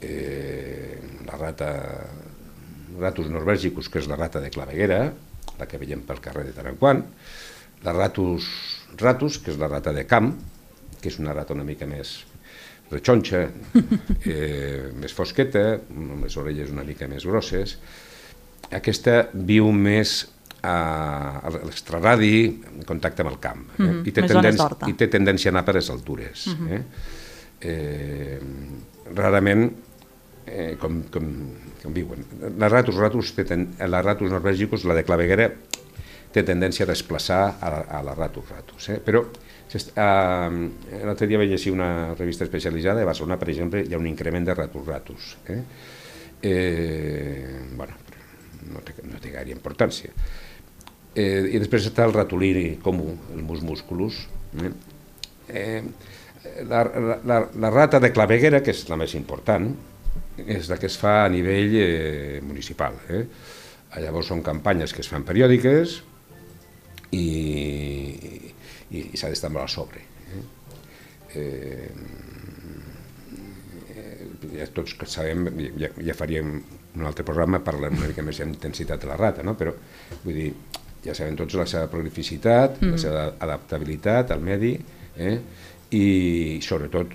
Eh, 0.00 1.00
la 1.26 1.36
rata 1.36 2.06
ratus 3.00 3.26
norvègicus, 3.26 3.88
que 3.88 3.98
és 3.98 4.06
la 4.06 4.14
rata 4.14 4.38
de 4.38 4.50
claveguera, 4.50 5.12
la 5.58 5.66
que 5.66 5.80
veiem 5.80 6.04
pel 6.06 6.20
carrer 6.20 6.44
de 6.54 6.74
quant, 6.78 7.02
la 7.82 7.92
ratus 7.92 8.46
ratus, 8.96 9.38
que 9.38 9.50
és 9.50 9.58
la 9.58 9.66
rata 9.66 9.92
de 9.92 10.06
camp, 10.06 10.30
que 11.00 11.08
és 11.08 11.18
una 11.18 11.32
rata 11.32 11.52
una 11.52 11.64
mica 11.64 11.86
més 11.86 12.24
rechonxa, 12.90 13.44
eh, 14.26 14.90
més 14.98 15.14
fosqueta, 15.14 15.64
amb 15.90 16.24
les 16.24 16.36
orelles 16.40 16.70
una 16.74 16.84
mica 16.86 17.08
més 17.10 17.24
grosses. 17.28 17.76
Aquesta 18.70 19.28
viu 19.34 19.70
més 19.74 20.18
a, 20.62 20.74
a 21.40 21.50
l'extraradi, 21.54 22.34
en 22.76 22.84
contacte 22.86 23.22
amb 23.24 23.32
el 23.32 23.38
camp. 23.42 23.62
Eh? 23.78 23.82
Mhm, 23.82 24.02
I, 24.04 24.12
té 24.12 24.22
tendència. 24.28 24.66
I 24.90 24.96
té 25.00 25.08
tendència 25.08 25.50
a 25.50 25.54
anar 25.56 25.64
per 25.68 25.74
les 25.78 25.88
altures. 25.90 26.46
Mhm. 26.52 26.72
eh? 26.76 26.82
Eh, 27.60 28.40
rarament, 29.14 29.66
eh, 30.46 30.76
com, 30.80 31.02
com, 31.12 31.26
com 31.82 31.92
viuen. 31.96 32.24
La 32.58 32.68
ratus, 32.72 32.96
ratus 32.96 33.34
ten, 33.36 33.68
la 33.88 34.00
ratus 34.02 34.30
norvegicus, 34.32 34.84
la 34.88 34.94
de 34.96 35.04
claveguera, 35.04 35.50
té 36.32 36.44
tendència 36.46 36.86
a 36.86 36.90
desplaçar 36.92 37.40
a, 37.60 37.70
la- 37.74 37.86
a 37.98 38.02
la 38.06 38.14
ratus 38.14 38.48
ratus. 38.52 38.88
Eh? 38.94 39.00
Però 39.04 39.24
l'altre 39.70 41.28
dia 41.30 41.38
vaig 41.38 41.50
llegir 41.52 41.72
una 41.72 42.14
revista 42.18 42.44
especialitzada 42.44 43.02
a 43.02 43.08
Barcelona, 43.08 43.38
per 43.38 43.50
exemple, 43.52 43.84
hi 43.86 43.94
ha 43.94 44.00
un 44.00 44.08
increment 44.10 44.46
de 44.48 44.54
ratus 44.54 44.86
ratus. 44.86 45.36
Eh? 45.46 45.60
Eh, 46.42 47.60
bueno, 47.76 47.94
no 48.72 48.82
té, 48.82 48.96
no 49.06 49.20
té 49.22 49.30
gaire 49.34 49.54
importància. 49.54 50.10
Eh, 51.14 51.50
I 51.54 51.60
després 51.62 51.86
està 51.90 52.06
el 52.06 52.14
ratolí 52.14 52.78
comú, 52.82 53.12
el 53.34 53.44
mus 53.46 53.62
musculus. 53.66 54.24
Eh? 54.58 54.72
Eh, 55.48 55.82
la, 56.66 56.84
la, 57.24 57.40
la 57.54 57.70
rata 57.70 58.00
de 58.00 58.12
claveguera, 58.12 58.62
que 58.62 58.74
és 58.74 58.84
la 58.88 58.98
més 58.98 59.14
important, 59.18 59.70
és 60.46 60.70
la 60.70 60.78
que 60.80 60.88
es 60.88 60.96
fa 60.98 61.24
a 61.24 61.32
nivell 61.32 61.76
eh, 61.78 62.40
municipal. 62.42 62.96
Eh? 63.10 63.24
Llavors 64.00 64.30
són 64.30 64.42
campanyes 64.46 64.94
que 64.94 65.02
es 65.04 65.10
fan 65.10 65.26
periòdiques 65.26 65.98
i, 67.10 67.26
i, 68.90 69.10
i 69.12 69.16
s'ha 69.18 69.30
d'estar 69.30 69.50
molt 69.54 69.66
a 69.66 69.70
sobre. 69.70 70.02
Eh? 70.30 70.42
Eh, 71.40 71.90
eh, 73.94 74.28
ja 74.56 74.68
tots 74.74 74.96
que 74.98 75.08
sabem, 75.10 75.46
ja, 75.78 75.92
ja 76.02 76.16
faríem 76.18 76.58
un 76.96 77.06
altre 77.06 77.24
programa 77.26 77.60
parlant 77.62 77.94
una 77.98 78.10
mica 78.10 78.24
més 78.26 78.40
d'intensitat 78.42 79.02
de 79.02 79.10
la 79.10 79.18
rata, 79.18 79.44
no? 79.46 79.54
però 79.58 79.74
vull 80.24 80.36
dir, 80.36 80.50
ja 81.04 81.14
sabem 81.16 81.38
tots 81.38 81.56
la 81.58 81.66
seva 81.70 81.86
prolificitat, 81.92 82.80
mm. 82.80 82.96
la 82.96 83.00
seva 83.00 83.24
adaptabilitat 83.46 84.34
al 84.34 84.42
medi 84.44 84.74
eh? 85.16 85.36
i 85.96 86.58
sobretot 86.64 87.14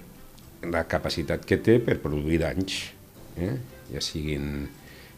la 0.72 0.86
capacitat 0.89 1.44
que 1.46 1.60
té 1.62 1.77
per 1.84 2.00
produir 2.03 2.39
danys, 2.41 2.79
eh? 3.38 3.53
ja 3.91 4.01
siguin 4.01 4.65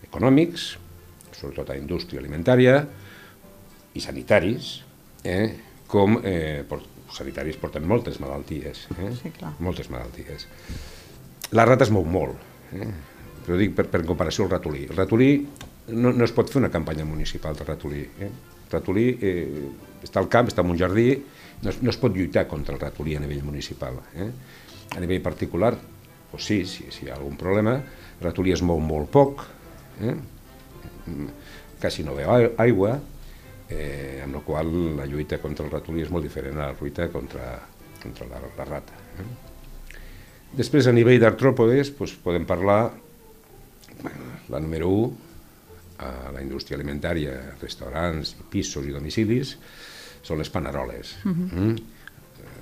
econòmics, 0.07 0.73
sobretot 1.37 1.71
a 1.71 1.77
indústria 1.77 2.19
alimentària 2.19 2.81
i 3.93 4.03
sanitaris, 4.03 4.73
eh? 5.23 5.66
Com 5.87 6.19
eh, 6.23 6.63
por, 6.67 6.81
sanitaris 7.15 7.57
porten 7.61 7.85
moltes 7.87 8.19
malalties, 8.19 8.85
eh? 8.99 9.11
Sí, 9.21 9.31
clar. 9.31 9.53
moltes 9.63 9.89
malalties. 9.89 10.47
La 11.55 11.63
rata 11.65 11.85
es 11.87 11.91
mou 11.95 12.03
molt, 12.03 12.35
eh? 12.75 12.89
però 13.45 13.55
dic 13.59 13.71
per, 13.77 13.85
per 13.87 14.01
comparació 14.05 14.43
al 14.45 14.51
ratolí. 14.51 14.83
El 14.89 14.97
ratolí 14.97 15.29
no, 15.95 16.11
no 16.11 16.25
es 16.27 16.33
pot 16.35 16.49
fer 16.51 16.59
una 16.59 16.71
campanya 16.73 17.05
municipal 17.07 17.55
de 17.55 17.63
ratolí. 17.63 18.01
Eh? 18.19 18.27
El 18.67 18.71
ratolí 18.73 19.05
eh, 19.21 19.69
està 20.03 20.19
al 20.19 20.27
camp, 20.27 20.49
està 20.51 20.65
en 20.65 20.73
un 20.73 20.79
jardí, 20.79 21.13
no 21.63 21.71
es, 21.71 21.79
no 21.81 21.89
es 21.93 21.97
pot 21.97 22.11
lluitar 22.13 22.43
contra 22.51 22.75
el 22.75 22.81
ratolí 22.83 23.15
a 23.15 23.21
nivell 23.23 23.45
municipal. 23.47 24.01
Eh? 24.19 24.27
A 24.95 24.99
nivell 24.99 25.21
particular, 25.23 25.77
pues 26.31 26.43
sí, 26.43 26.65
si, 26.67 26.91
si 26.91 27.05
hi 27.07 27.09
ha 27.09 27.15
algun 27.15 27.39
problema, 27.39 27.77
el 28.19 28.27
ratolí 28.27 28.51
es 28.51 28.61
mou 28.67 28.83
molt 28.83 29.07
poc, 29.15 29.45
eh? 30.03 30.17
Mm, 31.07 31.29
quasi 31.79 32.03
no 32.03 32.15
veu 32.19 32.27
ai- 32.33 32.51
aigua, 32.67 32.97
eh, 33.69 34.21
amb 34.23 34.37
la 34.37 34.43
qual 34.45 34.71
la 34.97 35.05
lluita 35.05 35.39
contra 35.43 35.65
el 35.65 35.73
ratolí 35.73 36.05
és 36.05 36.13
molt 36.13 36.27
diferent 36.27 36.57
a 36.57 36.71
la 36.71 36.77
lluita 36.79 37.09
contra, 37.13 37.49
contra 38.01 38.27
la, 38.29 38.41
la 38.57 38.67
rata. 38.67 39.03
Eh? 39.19 39.27
Després, 40.57 40.87
a 40.87 40.95
nivell 40.95 41.19
d'artròpodes, 41.21 41.91
doncs, 41.97 42.15
podem 42.23 42.47
parlar, 42.47 42.93
bueno, 44.01 44.31
la 44.53 44.61
número 44.63 44.89
1, 44.89 45.11
a 45.97 46.31
la 46.31 46.41
indústria 46.45 46.77
alimentària, 46.77 47.35
restaurants, 47.61 48.35
pisos 48.51 48.85
i 48.85 48.93
domicilis, 48.95 49.57
són 50.23 50.39
les 50.39 50.49
paneroles. 50.49 51.17
Uh 51.23 51.31
-huh. 51.31 51.53
mm? 51.53 51.93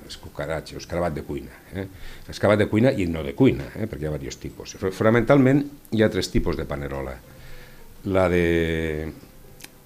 els 0.06 0.18
cucaratges, 0.22 0.78
l'escarabat 0.78 1.16
de 1.18 1.24
cuina. 1.26 1.52
Eh? 1.74 1.88
L'escarabat 2.28 2.60
de 2.60 2.68
cuina 2.70 2.92
i 2.92 3.08
no 3.10 3.24
de 3.26 3.34
cuina, 3.38 3.72
eh? 3.76 3.88
perquè 3.90 4.06
hi 4.06 4.10
ha 4.10 4.18
diversos 4.18 4.42
tipus. 4.42 4.76
Fonamentalment 4.94 5.64
hi 5.92 6.04
ha 6.04 6.10
tres 6.14 6.30
tipus 6.34 6.58
de 6.60 6.66
panerola. 6.70 7.16
La 8.14 8.28
de, 8.30 9.12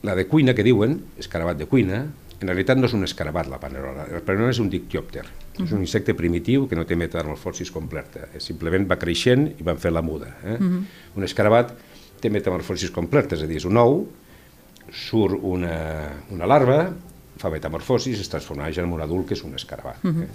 la 0.04 0.16
de 0.16 0.28
cuina, 0.28 0.56
que 0.56 0.64
diuen, 0.64 1.00
escarabat 1.20 1.58
de 1.60 1.68
cuina, 1.68 2.06
en 2.40 2.48
realitat 2.48 2.80
no 2.80 2.88
és 2.88 2.96
un 2.96 3.04
escarabat 3.04 3.50
la 3.52 3.60
panerola, 3.60 4.06
el 4.16 4.24
panerola 4.24 4.54
és 4.54 4.62
un 4.64 4.70
dictiòpter, 4.72 5.26
uh 5.26 5.32
-huh. 5.58 5.66
és 5.66 5.72
un 5.72 5.82
insecte 5.82 6.14
primitiu 6.14 6.68
que 6.68 6.76
no 6.76 6.86
té 6.86 6.96
metamorfosis 6.96 7.72
completa, 7.72 8.30
eh? 8.34 8.40
simplement 8.40 8.88
va 8.88 8.98
creixent 8.98 9.60
i 9.60 9.64
van 9.64 9.78
fer 9.78 9.92
la 9.92 10.02
muda. 10.02 10.38
Eh? 10.44 10.54
Uh 10.54 10.60
-huh. 10.60 10.84
Un 11.16 11.24
escarabat 11.24 11.74
té 12.20 12.30
metamorfosis 12.30 12.92
completa, 12.92 13.36
és 13.36 13.44
a 13.44 13.46
dir, 13.46 13.58
és 13.58 13.66
un 13.66 13.78
ou, 13.78 14.08
surt 14.92 15.40
una, 15.42 16.24
una 16.32 16.46
larva, 16.46 16.94
fa 17.38 17.50
metamorfosis, 17.50 18.20
es 18.20 18.30
transforma 18.30 18.70
en 18.70 18.92
un 18.92 19.02
adult 19.02 19.28
que 19.28 19.34
és 19.34 19.44
un 19.44 19.56
escarabat. 19.56 20.04
Uh 20.04 20.12
-huh. 20.12 20.28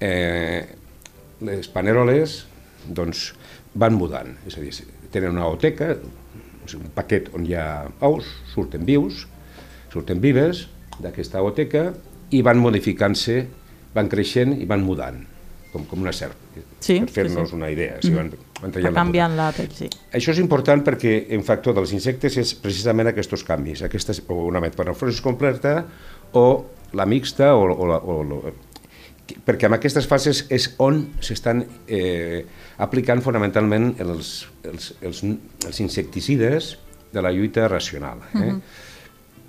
eh, 0.00 0.66
les 1.40 1.68
paneroles 1.68 2.46
doncs, 2.88 3.34
van 3.74 3.94
mudant, 3.94 4.36
és 4.46 4.56
a 4.56 4.60
dir, 4.60 4.72
tenen 5.10 5.30
una 5.30 5.46
oteca, 5.46 5.96
un 6.74 6.90
paquet 6.94 7.30
on 7.36 7.46
hi 7.46 7.54
ha 7.54 7.86
ous, 8.08 8.26
surten 8.52 8.84
vius, 8.88 9.26
surten 9.92 10.20
vives 10.20 10.66
d'aquesta 11.02 11.42
oteca 11.44 11.90
i 12.34 12.42
van 12.42 12.58
modificant-se, 12.58 13.44
van 13.94 14.10
creixent 14.12 14.56
i 14.58 14.66
van 14.68 14.82
mudant, 14.84 15.22
com, 15.72 15.86
com 15.86 16.02
una 16.02 16.12
serp, 16.16 16.36
Sí, 16.80 17.00
per 17.00 17.08
sí, 17.08 17.14
fer-nos 17.14 17.50
sí. 17.50 17.56
una 17.56 17.70
idea. 17.72 17.98
Sigui, 18.00 18.16
van, 18.16 18.30
van 18.60 18.72
Va 18.74 18.82
la 18.86 18.92
canviant 18.96 19.36
la 19.36 19.50
pell, 19.56 19.72
sí. 19.76 19.88
Això 20.16 20.32
és 20.32 20.40
important 20.42 20.82
perquè 20.86 21.16
un 21.36 21.44
factor 21.46 21.76
dels 21.76 21.92
insectes 21.96 22.38
és 22.40 22.54
precisament 22.62 23.10
aquests 23.12 23.44
canvis, 23.46 23.82
aquestes, 23.86 24.22
o 24.28 24.46
una 24.48 24.62
metamorfosi 24.64 25.22
completa 25.24 25.78
o 26.32 26.46
la 26.96 27.06
mixta 27.06 27.54
o, 27.56 27.66
o, 27.72 27.88
la, 27.90 27.98
o, 27.98 28.22
o 28.22 28.54
perquè 29.26 29.66
en 29.66 29.74
aquestes 29.76 30.06
fases 30.06 30.44
és 30.54 30.68
on 30.82 31.00
s'estan 31.24 31.64
eh, 31.88 32.44
aplicant 32.82 33.22
fonamentalment 33.24 33.94
els, 34.02 34.46
els, 34.66 34.92
els, 35.02 35.22
els 35.66 35.80
insecticides 35.82 36.76
de 37.12 37.24
la 37.24 37.32
lluita 37.34 37.66
racional, 37.68 38.20
eh? 38.34 38.38
Uh 38.38 38.44
-huh. 38.44 38.60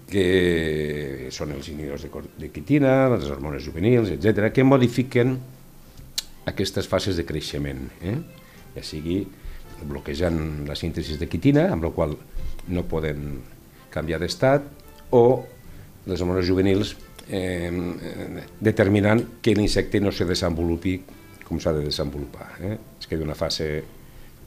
que 0.08 1.28
són 1.36 1.52
els 1.52 1.68
inhibidors 1.68 2.04
de, 2.04 2.10
de 2.38 2.50
quitina, 2.50 3.10
les 3.10 3.30
hormones 3.30 3.64
juvenils, 3.64 4.10
etc, 4.10 4.54
que 4.54 4.64
modifiquen 4.64 5.38
aquestes 6.46 6.88
fases 6.88 7.18
de 7.18 7.26
creixement, 7.26 7.90
eh? 8.02 8.16
ja 8.76 8.84
sigui 8.84 9.28
bloquejant 9.84 10.66
la 10.68 10.76
síntesi 10.76 11.18
de 11.18 11.28
quitina, 11.28 11.68
amb 11.74 11.84
la 11.84 11.92
qual 11.92 12.16
no 12.68 12.84
poden 12.84 13.42
canviar 13.90 14.20
d'estat, 14.20 14.64
o 15.12 15.46
les 16.06 16.22
hormones 16.22 16.48
juvenils 16.48 16.96
eh, 17.30 17.72
determinant 18.60 19.24
que 19.42 19.56
l'insecte 19.56 20.02
no 20.02 20.12
se 20.12 20.26
desenvolupi 20.26 20.98
com 21.48 21.60
s'ha 21.60 21.74
de 21.76 21.86
desenvolupar. 21.86 22.50
Eh? 22.62 22.78
Es 23.00 23.08
queda 23.08 23.24
una 23.24 23.38
fase 23.38 23.84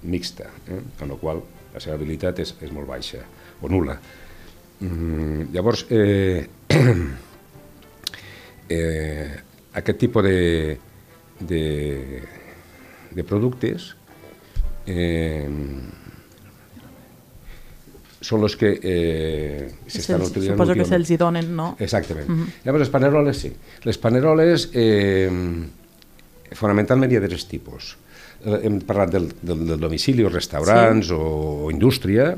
mixta, 0.02 0.50
eh? 0.68 0.80
amb 1.00 1.12
la 1.12 1.18
qual 1.20 1.42
la 1.72 1.80
seva 1.80 1.96
habilitat 1.96 2.42
és, 2.44 2.54
és 2.60 2.72
molt 2.74 2.88
baixa 2.88 3.22
o 3.60 3.70
nula. 3.72 3.96
Mm, 4.80 5.50
llavors, 5.54 5.86
eh, 5.92 6.46
eh, 8.76 9.30
aquest 9.80 9.98
tipus 10.00 10.24
de, 10.24 10.78
de, 11.40 11.64
de 13.12 13.24
productes 13.24 13.94
eh, 14.86 15.48
són 18.20 18.44
els 18.44 18.56
que 18.60 18.70
eh, 18.76 19.70
s'estan 19.88 20.20
utilitzant 20.20 20.58
Suposo 20.58 20.76
que 20.76 20.86
se'ls 20.88 21.10
hi 21.10 21.16
donen, 21.20 21.48
no? 21.56 21.72
Exactament. 21.80 22.28
Uh 22.28 22.36
-huh. 22.36 22.52
Llavors, 22.64 22.84
les 22.84 22.92
paneroles, 22.92 23.36
sí. 23.36 23.52
Les 23.84 23.98
paneroles, 23.98 24.68
eh, 24.74 25.30
fonamentalment 26.52 27.10
hi 27.12 27.16
ha 27.16 27.20
tres 27.20 27.46
tipus. 27.46 27.96
Eh, 28.44 28.60
Hem 28.64 28.80
parlat 28.80 29.10
del, 29.10 29.32
del, 29.42 29.66
del 29.66 29.80
domicili, 29.80 30.24
o 30.24 30.28
restaurants 30.28 31.06
sí. 31.06 31.12
o, 31.14 31.64
o 31.64 31.70
indústria, 31.70 32.36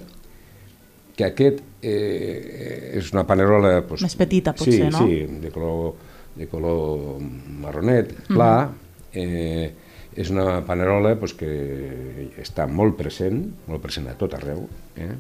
que 1.16 1.24
aquest 1.24 1.60
eh, 1.82 2.98
és 2.98 3.12
una 3.12 3.26
panerola... 3.26 3.80
Doncs, 3.80 4.02
Més 4.02 4.16
petita, 4.16 4.52
potser, 4.52 4.72
sí, 4.72 4.82
no? 4.82 4.98
Sí, 4.98 5.26
de 5.42 5.50
color, 5.50 5.94
de 6.36 6.46
color 6.46 7.20
marronet, 7.60 8.26
clar, 8.28 8.68
uh 8.68 8.72
-huh. 8.72 8.74
eh, 9.12 9.72
És 10.14 10.28
una 10.28 10.60
panerola 10.66 11.14
pues, 11.16 11.32
que 11.32 12.28
està 12.42 12.66
molt 12.68 12.98
present, 12.98 13.38
molt 13.66 13.80
present 13.80 14.08
a 14.08 14.14
tot 14.20 14.34
arreu. 14.34 14.68
Eh? 15.00 15.14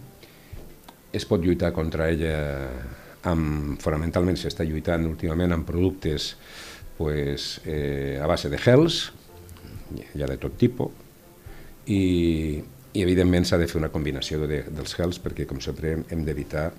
Es 1.12 1.26
pot 1.28 1.42
lluitar 1.44 1.72
contra 1.76 2.08
ella 2.12 2.36
amb, 3.28 3.78
fonamentalment 3.82 4.38
s'està 4.40 4.66
lluitant 4.66 5.06
últimament 5.06 5.54
amb 5.54 5.66
productes 5.68 6.32
pues, 6.98 7.60
eh, 7.66 8.18
a 8.22 8.28
base 8.30 8.50
de 8.52 8.60
gels, 8.60 9.04
hi 9.92 10.22
ha 10.22 10.30
de 10.30 10.38
tot 10.40 10.56
tipus, 10.58 10.94
i, 11.90 12.62
i 12.94 13.02
evidentment 13.02 13.44
s'ha 13.48 13.58
de 13.58 13.66
fer 13.68 13.80
una 13.80 13.90
combinació 13.92 14.40
de, 14.46 14.62
dels 14.70 14.96
gels 14.96 15.18
perquè 15.22 15.48
com 15.50 15.60
sempre 15.60 15.96
hem 15.98 16.24
d'evitar 16.26 16.70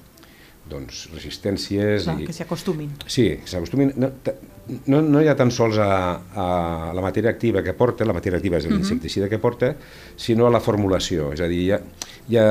doncs, 0.69 1.07
resistències... 1.11 2.05
Clar, 2.05 2.17
i... 2.21 2.27
que 2.27 2.35
s'hi 2.35 2.45
acostumin. 2.45 2.91
Sí, 3.03 3.25
que 3.41 3.51
s'acostumin. 3.51 3.91
No, 3.99 4.09
no, 4.87 5.01
no 5.03 5.21
hi 5.21 5.27
ha 5.27 5.35
tan 5.35 5.51
sols 5.51 5.79
a, 5.81 5.89
a 6.39 6.47
la 6.95 7.03
matèria 7.03 7.33
activa 7.33 7.63
que 7.65 7.75
porta, 7.75 8.07
la 8.07 8.15
matèria 8.15 8.39
activa 8.39 8.61
és 8.61 8.69
l'insecticida 8.71 9.27
que 9.31 9.41
porta, 9.43 9.73
sinó 10.15 10.47
a 10.47 10.53
la 10.53 10.63
formulació. 10.63 11.33
És 11.35 11.43
a 11.43 11.49
dir, 11.51 11.65
hi 11.65 11.73
ha, 11.75 11.81
hi 12.31 12.39
ha, 12.39 12.47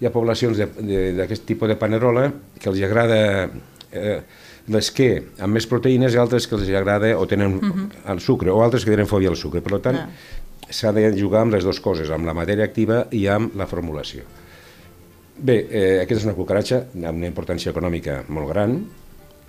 hi 0.00 0.06
ha 0.08 0.12
poblacions 0.14 0.58
d'aquest 0.58 1.44
tipus 1.48 1.68
de 1.68 1.76
panerola 1.76 2.30
que 2.58 2.70
els 2.70 2.80
agrada 2.86 3.50
eh, 3.92 4.20
l'esquer 4.70 5.12
amb 5.42 5.56
més 5.56 5.66
proteïnes 5.68 6.14
i 6.14 6.20
altres 6.20 6.46
que 6.48 6.56
els 6.56 6.68
agrada 6.72 7.12
o 7.18 7.26
tenen 7.28 7.58
el 8.08 8.20
sucre, 8.20 8.50
o 8.50 8.62
altres 8.64 8.84
que 8.84 8.92
tenen 8.94 9.08
fòbia 9.10 9.28
al 9.32 9.36
sucre. 9.36 9.60
Per 9.60 9.80
tant, 9.80 9.96
Ah. 9.96 10.08
s'ha 10.70 10.92
de 10.92 11.10
jugar 11.18 11.42
amb 11.42 11.52
les 11.52 11.64
dues 11.64 11.80
coses, 11.80 12.10
amb 12.10 12.24
la 12.24 12.34
matèria 12.34 12.64
activa 12.64 13.06
i 13.10 13.26
amb 13.26 13.56
la 13.58 13.66
formulació. 13.66 14.22
Bé, 15.36 15.66
eh, 15.70 16.00
aquesta 16.02 16.20
és 16.20 16.26
una 16.28 16.36
cucaratxa 16.36 16.84
amb 16.94 17.16
una 17.18 17.26
importància 17.26 17.72
econòmica 17.72 18.24
molt 18.28 18.48
gran 18.48 18.86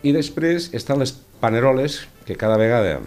i 0.03 0.12
després 0.15 0.70
estan 0.74 1.00
les 1.00 1.12
paneroles 1.41 2.08
que 2.25 2.36
cada 2.39 2.58
vegada 2.58 3.01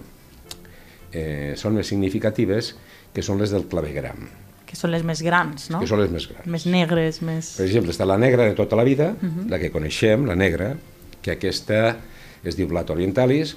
eh, 1.13 1.55
són 1.57 1.75
més 1.75 1.89
significatives 1.89 2.75
que 3.15 3.23
són 3.23 3.41
les 3.41 3.51
del 3.51 3.65
clavegram, 3.71 4.29
Que 4.75 4.81
són 4.81 4.90
les 4.90 5.04
més 5.07 5.23
grans, 5.23 5.69
no? 5.71 5.78
que 5.81 5.87
són 5.87 6.00
les 6.02 6.11
més 6.11 6.26
grans. 6.26 6.47
Més 6.50 6.64
negres, 6.66 7.21
més... 7.23 7.52
Per 7.61 7.66
exemple, 7.69 7.95
està 7.95 8.07
la 8.11 8.19
negra 8.19 8.49
de 8.50 8.57
tota 8.59 8.75
la 8.75 8.83
vida, 8.85 9.12
la 9.49 9.61
que 9.62 9.71
coneixem, 9.71 10.26
la 10.26 10.35
negra, 10.35 10.73
que 11.23 11.37
aquesta 11.38 11.97
es 12.45 12.59
diu 12.59 12.66
Blat 12.69 12.90
orientalis, 12.90 13.54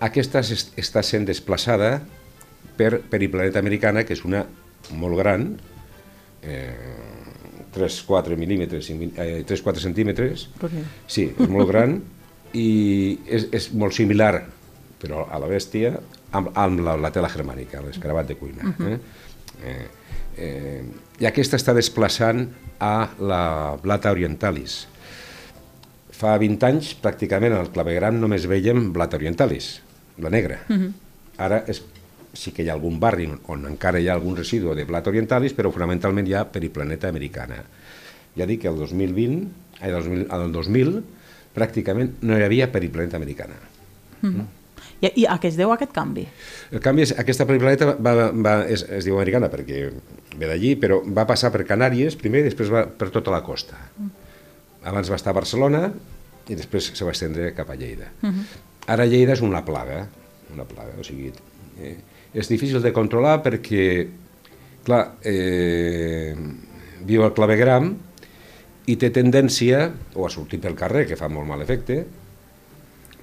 aquesta 0.00 0.40
es- 0.40 0.70
està 0.80 1.02
sent 1.04 1.28
desplaçada 1.28 1.98
per 2.76 3.02
Periplaneta 3.12 3.60
americana, 3.60 4.02
que 4.08 4.16
és 4.16 4.24
una 4.24 4.46
molt 4.96 5.16
gran, 5.20 5.50
eh, 6.42 6.72
3-4 7.76 8.36
mil·límetres, 8.40 8.88
3-4 8.88 9.80
centímetres, 9.84 10.46
Perquè... 10.60 10.82
Sí, 11.06 11.26
és 11.36 11.48
molt 11.52 11.68
gran 11.68 11.98
i 12.56 13.18
és, 13.28 13.48
és 13.52 13.66
molt 13.76 13.92
similar, 13.96 14.46
però 15.02 15.26
a 15.28 15.38
la 15.42 15.48
bèstia, 15.50 15.92
amb, 16.32 16.48
amb 16.56 16.80
la, 16.86 16.94
la 16.96 17.10
tela 17.12 17.28
germànica, 17.28 17.82
l'escarabat 17.84 18.30
de 18.30 18.36
cuina. 18.40 18.72
eh? 18.88 18.98
Eh, 19.64 19.86
eh, 20.36 20.84
I 21.20 21.26
aquesta 21.28 21.58
està 21.58 21.74
desplaçant 21.76 22.46
a 22.82 23.08
la 23.18 23.42
blata 23.82 24.12
orientalis. 24.12 24.84
Fa 26.16 26.36
20 26.40 26.68
anys, 26.68 26.94
pràcticament, 27.02 27.56
al 27.56 27.72
clavegram 27.72 28.16
només 28.20 28.46
veiem 28.48 28.90
blata 28.92 29.18
orientalis, 29.20 29.80
la 30.22 30.32
negra. 30.32 30.62
Ara 31.36 31.62
és, 31.68 31.82
sí 32.36 32.52
que 32.52 32.64
hi 32.64 32.70
ha 32.70 32.76
algun 32.76 33.00
barri 33.00 33.28
on 33.52 33.66
encara 33.68 34.00
hi 34.00 34.08
ha 34.08 34.16
algun 34.16 34.36
residu 34.36 34.74
de 34.76 34.84
blata 34.88 35.12
orientalis, 35.12 35.56
però 35.56 35.72
fonamentalment 35.72 36.28
hi 36.28 36.36
ha 36.36 36.46
periplaneta 36.52 37.08
americana. 37.12 37.62
Ja 38.36 38.48
dic 38.48 38.64
que 38.64 38.72
el 38.72 38.76
2020, 38.80 39.46
ai, 39.80 39.90
el 39.92 40.02
2000, 40.04 40.26
el 40.36 40.52
2000 40.52 41.00
pràcticament 41.56 42.20
no 42.28 42.36
hi 42.36 42.44
havia 42.44 42.68
periplaneta 42.72 43.16
americana. 43.16 43.56
I, 45.00 45.10
I 45.22 45.26
a 45.28 45.36
què 45.40 45.50
es 45.50 45.58
deu 45.58 45.72
aquest 45.74 45.92
canvi? 45.94 46.24
El 46.72 46.82
canvi 46.84 47.04
és, 47.04 47.12
aquesta 47.20 47.46
periplaneta 47.48 47.92
va, 47.92 48.14
va, 48.32 48.54
és, 48.72 48.84
es 48.98 49.08
diu 49.08 49.18
americana 49.18 49.50
perquè 49.52 49.86
ve 50.36 50.48
d'allí, 50.48 50.74
però 50.80 51.00
va 51.04 51.26
passar 51.28 51.52
per 51.54 51.66
Canàries 51.68 52.16
primer 52.20 52.44
i 52.44 52.48
després 52.48 52.72
va 52.72 52.86
per 52.88 53.10
tota 53.14 53.34
la 53.34 53.42
costa. 53.46 53.78
Abans 54.86 55.10
va 55.10 55.18
estar 55.18 55.34
a 55.34 55.38
Barcelona 55.38 55.88
i 56.48 56.56
després 56.56 56.92
se 56.94 57.04
va 57.04 57.12
estendre 57.12 57.50
cap 57.56 57.70
a 57.70 57.76
Lleida. 57.78 58.12
Ara 58.86 59.06
Lleida 59.08 59.34
és 59.34 59.42
una 59.42 59.64
plaga, 59.66 60.04
una 60.54 60.64
plaga, 60.68 60.94
o 61.00 61.04
sigui, 61.04 61.32
eh, 61.82 61.96
és 62.36 62.48
difícil 62.48 62.80
de 62.84 62.92
controlar 62.94 63.40
perquè, 63.44 64.06
clar, 64.86 65.02
eh, 65.26 66.36
viu 67.06 67.24
al 67.24 67.34
clavegram 67.34 67.90
i 68.86 68.94
té 68.96 69.10
tendència, 69.10 69.90
o 70.14 70.26
a 70.26 70.30
sortir 70.30 70.60
pel 70.62 70.78
carrer, 70.78 71.06
que 71.10 71.18
fa 71.18 71.28
molt 71.28 71.48
mal 71.48 71.62
efecte, 71.64 72.04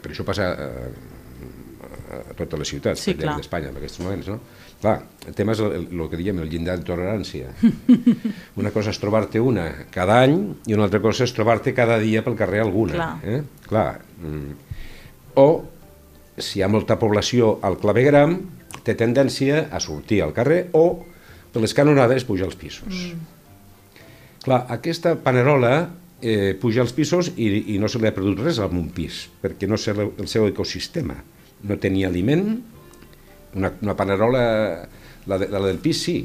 però 0.03 0.11
això 0.11 0.25
passa 0.27 0.49
eh, 0.51 1.12
a 2.21 2.35
totes 2.37 2.61
les 2.61 2.71
ciutats 2.75 3.01
Sí, 3.03 3.15
clar. 3.19 3.37
d'Espanya 3.39 3.71
en 3.71 3.79
aquests 3.79 4.01
moments, 4.03 4.29
no? 4.33 4.39
Clar, 4.83 4.97
el 5.27 5.35
tema 5.37 5.55
és 5.55 5.61
el, 5.63 5.75
el, 5.77 5.85
el 5.95 6.09
que 6.11 6.19
diem, 6.19 6.41
el 6.43 6.49
llindar 6.51 6.75
de 6.79 6.87
tolerància. 6.87 7.53
una 8.59 8.73
cosa 8.75 8.91
és 8.91 8.99
trobar-te 8.99 9.39
una 9.39 9.69
cada 9.93 10.19
any 10.25 10.35
i 10.67 10.75
una 10.75 10.89
altra 10.89 10.99
cosa 11.03 11.23
és 11.27 11.33
trobar-te 11.35 11.71
cada 11.77 11.99
dia 12.01 12.23
pel 12.25 12.35
carrer 12.39 12.63
alguna. 12.65 12.97
Clar. 12.97 13.13
Eh? 13.23 13.39
Clar. 13.69 13.93
Mm. 14.19 14.57
O, 15.39 15.47
si 16.37 16.59
hi 16.59 16.65
ha 16.65 16.71
molta 16.71 16.99
població 16.99 17.57
al 17.63 17.79
clavegram, 17.81 18.37
té 18.83 18.97
tendència 18.99 19.69
a 19.71 19.79
sortir 19.79 20.19
al 20.25 20.35
carrer 20.35 20.65
o 20.75 20.85
per 21.53 21.61
les 21.63 21.73
canonades 21.77 22.25
pujar 22.27 22.49
als 22.49 22.59
pisos. 22.59 22.89
Mm. 22.91 23.31
Clar, 24.43 24.65
aquesta 24.75 25.15
panerola 25.23 25.75
eh, 26.19 26.55
puja 26.59 26.81
als 26.83 26.91
pisos 26.95 27.31
i, 27.35 27.75
i 27.75 27.77
no 27.79 27.87
se 27.87 27.99
li 28.01 28.09
ha 28.09 28.15
perdut 28.15 28.41
res 28.43 28.59
en 28.63 28.75
un 28.79 28.89
pis, 28.95 29.27
perquè 29.39 29.69
no 29.69 29.79
sé 29.79 29.95
el 29.95 30.27
seu 30.31 30.47
ecosistema. 30.49 31.15
No 31.63 31.77
tenia 31.79 32.07
aliment, 32.09 32.47
una, 33.55 33.71
una 33.81 33.95
panerola, 33.95 34.43
la, 35.27 35.37
de, 35.39 35.47
la 35.47 35.59
del 35.63 35.77
pis 35.79 36.01
sí, 36.03 36.17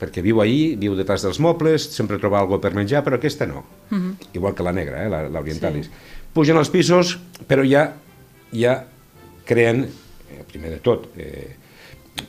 perquè 0.00 0.22
viu 0.24 0.40
ahí, 0.44 0.74
viu 0.76 0.94
detrás 0.96 1.22
dels 1.24 1.38
mobles, 1.40 1.86
sempre 1.92 2.18
troba 2.20 2.40
alguna 2.40 2.60
per 2.60 2.74
menjar, 2.76 3.02
però 3.04 3.16
aquesta 3.20 3.46
no. 3.48 3.64
Igual 4.36 4.54
que 4.54 4.64
la 4.64 4.72
negra, 4.76 5.04
eh, 5.04 5.08
la- 5.12 5.28
l'orientalis. 5.28 5.86
Sí. 5.86 5.92
Pugen 6.36 6.56
als 6.60 6.68
pisos, 6.70 7.14
però 7.48 7.64
ja, 7.64 7.86
ja 8.52 8.74
creen, 9.48 9.84
eh, 9.86 10.42
primer 10.48 10.70
de 10.74 10.80
tot, 10.84 11.08
eh, 11.16 11.56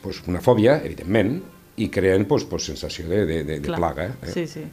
pues 0.02 0.22
una 0.28 0.40
fòbia, 0.44 0.78
evidentment, 0.84 1.38
i 1.78 1.86
creen 1.94 2.24
pues, 2.26 2.44
pues, 2.44 2.64
sensació 2.66 3.06
de, 3.08 3.24
de, 3.26 3.44
de, 3.44 3.60
de 3.60 3.68
plaga. 3.72 4.08
Eh? 4.26 4.32
Sí, 4.34 4.46
sí. 4.50 4.64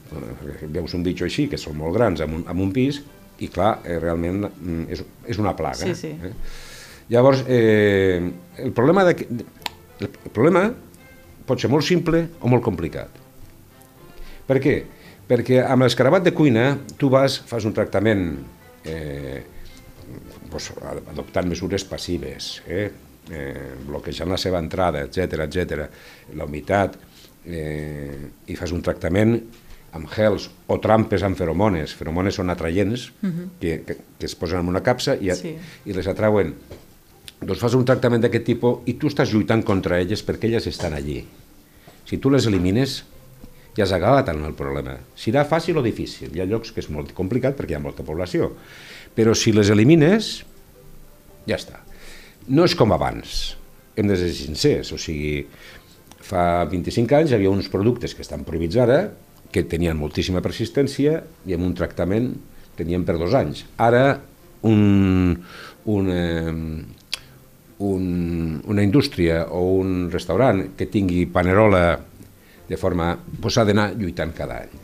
Veus 0.73 0.93
un 0.97 1.03
bitxo 1.05 1.25
així, 1.27 1.47
que 1.51 1.57
són 1.61 1.75
molt 1.77 1.93
grans, 1.95 2.23
amb 2.25 2.33
un, 2.39 2.45
amb 2.49 2.63
un 2.63 2.71
pis, 2.73 3.01
i 3.43 3.47
clar, 3.51 3.81
eh, 3.85 3.99
realment 3.99 4.47
mm, 4.47 4.87
és, 4.89 5.03
és 5.27 5.37
una 5.37 5.53
plaga. 5.55 5.83
Sí, 5.85 5.93
sí. 5.95 6.07
Eh? 6.15 6.31
Llavors, 7.09 7.43
eh, 7.47 8.21
el, 8.57 8.71
problema 8.73 9.03
de, 9.05 9.13
el 10.01 10.09
problema 10.33 10.65
pot 11.45 11.61
ser 11.61 11.69
molt 11.69 11.85
simple 11.85 12.23
o 12.41 12.49
molt 12.49 12.63
complicat. 12.65 13.21
Per 14.45 14.57
què? 14.61 14.75
Perquè 15.25 15.59
amb 15.65 15.85
l'escarabat 15.85 16.25
de 16.25 16.33
cuina 16.37 16.67
tu 17.01 17.09
vas, 17.13 17.39
fas 17.49 17.65
un 17.65 17.73
tractament 17.73 18.25
eh, 18.85 19.41
doncs, 20.51 20.71
adoptant 21.11 21.49
mesures 21.49 21.85
passives, 21.89 22.59
eh? 22.69 22.87
Eh, 23.25 23.71
bloquejant 23.87 24.29
la 24.29 24.37
seva 24.37 24.59
entrada, 24.61 25.01
etc 25.07 25.47
etc, 25.47 25.87
la 26.37 26.45
humitat, 26.45 26.93
eh, 27.45 28.19
i 28.45 28.57
fas 28.57 28.69
un 28.73 28.83
tractament 28.85 29.33
amb 29.97 30.09
gels 30.13 30.49
o 30.69 30.77
trampes 30.83 31.23
amb 31.25 31.37
feromones. 31.39 31.93
Feromones 31.97 32.37
són 32.37 32.53
atraients 32.53 33.07
que, 33.61 33.79
que, 33.87 33.95
que 34.19 34.27
es 34.29 34.35
posen 34.37 34.61
en 34.61 34.69
una 34.69 34.83
capsa 34.85 35.15
i, 35.17 35.31
Sí. 35.33 35.55
i 35.85 35.93
les 35.95 36.05
atrauen. 36.11 36.53
Doncs 37.45 37.61
fas 37.61 37.75
un 37.77 37.85
tractament 37.85 38.23
d'aquest 38.23 38.47
tipus 38.47 38.87
i 38.89 38.95
tu 38.97 39.11
estàs 39.11 39.29
lluitant 39.33 39.61
contra 39.65 39.99
elles 40.01 40.23
perquè 40.25 40.49
elles 40.49 40.65
estan 40.71 40.95
allí. 40.97 41.19
Si 42.05 42.17
tu 42.21 42.31
les 42.33 42.47
elimines, 42.49 43.03
ja 43.77 43.83
has 43.85 43.93
acabat 43.93 44.31
amb 44.31 44.47
el 44.47 44.55
problema. 44.57 44.95
Serà 45.19 45.43
fàcil 45.45 45.77
o 45.77 45.83
difícil. 45.85 46.31
Hi 46.33 46.41
ha 46.41 46.49
llocs 46.49 46.73
que 46.73 46.81
és 46.81 46.89
molt 46.89 47.13
complicat 47.17 47.57
perquè 47.57 47.75
hi 47.75 47.77
ha 47.77 47.83
molta 47.83 48.05
població. 48.07 48.49
Però 49.15 49.35
si 49.37 49.53
les 49.53 49.69
elimines, 49.73 50.31
ja 51.45 51.59
està. 51.59 51.83
No 52.47 52.65
és 52.65 52.75
com 52.77 52.93
abans. 52.95 53.55
Hem 53.95 54.09
de 54.09 54.17
ser 54.19 54.31
sincers. 54.33 54.93
O 54.95 54.99
sigui, 55.01 55.45
fa 56.25 56.65
25 56.71 57.19
anys 57.19 57.33
hi 57.33 57.37
havia 57.37 57.53
uns 57.53 57.69
productes 57.69 58.17
que 58.17 58.25
estan 58.25 58.45
prohibits 58.47 58.79
ara, 58.81 59.03
que 59.53 59.63
tenien 59.69 59.97
moltíssima 59.97 60.41
persistència 60.43 61.21
i 61.45 61.55
amb 61.55 61.67
un 61.67 61.75
tractament 61.77 62.33
tenien 62.75 63.05
per 63.07 63.19
dos 63.19 63.35
anys. 63.37 63.63
Ara, 63.79 64.19
un, 64.67 65.35
un, 65.85 66.09
eh, 66.11 66.55
un, 67.79 68.61
una 68.65 68.83
indústria 68.83 69.45
o 69.51 69.61
un 69.81 70.09
restaurant 70.11 70.75
que 70.77 70.87
tingui 70.87 71.25
panerola 71.25 71.99
de 72.69 72.77
forma... 72.77 73.13
Doncs 73.15 73.57
ha 73.59 73.65
d'anar 73.67 73.89
lluitant 73.99 74.31
cada 74.35 74.61
any. 74.63 74.79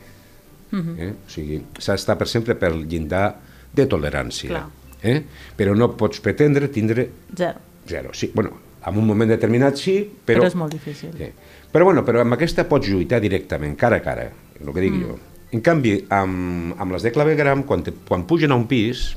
eh? 0.98 1.12
O 1.12 1.30
sigui, 1.30 1.62
s'ha 1.78 1.96
d'estar 1.96 2.18
per 2.20 2.28
sempre 2.30 2.56
pel 2.58 2.84
llindar 2.88 3.26
de 3.72 3.86
tolerància. 3.88 4.52
Clar. 4.52 4.66
Eh? 5.02 5.16
Però 5.58 5.74
no 5.74 5.90
pots 5.98 6.20
pretendre 6.22 6.68
tindre 6.70 7.08
Zero. 7.36 7.58
zero. 7.88 8.12
Sí, 8.14 8.30
bueno, 8.34 8.52
en 8.86 8.98
un 8.98 9.06
moment 9.06 9.30
determinat 9.30 9.80
sí, 9.80 9.96
però... 10.04 10.44
Però 10.44 10.52
és 10.52 10.58
molt 10.58 10.72
difícil. 10.72 11.10
Sí. 11.18 11.30
Però, 11.72 11.86
bueno, 11.88 12.04
però 12.04 12.20
amb 12.22 12.36
aquesta 12.36 12.66
pots 12.68 12.90
lluitar 12.92 13.20
directament, 13.24 13.74
cara 13.80 13.98
a 13.98 14.04
cara, 14.04 14.28
el 14.60 14.72
que 14.72 14.84
dic 14.84 14.92
mm. 14.92 15.02
jo. 15.06 15.18
En 15.52 15.60
canvi, 15.64 15.96
amb, 16.12 16.76
amb 16.80 16.94
les 16.94 17.04
de 17.04 17.12
clavegram, 17.12 17.64
quan, 17.68 17.82
te, 17.84 17.92
quan 18.08 18.26
pugen 18.28 18.52
a 18.52 18.56
un 18.60 18.66
pis, 18.68 19.10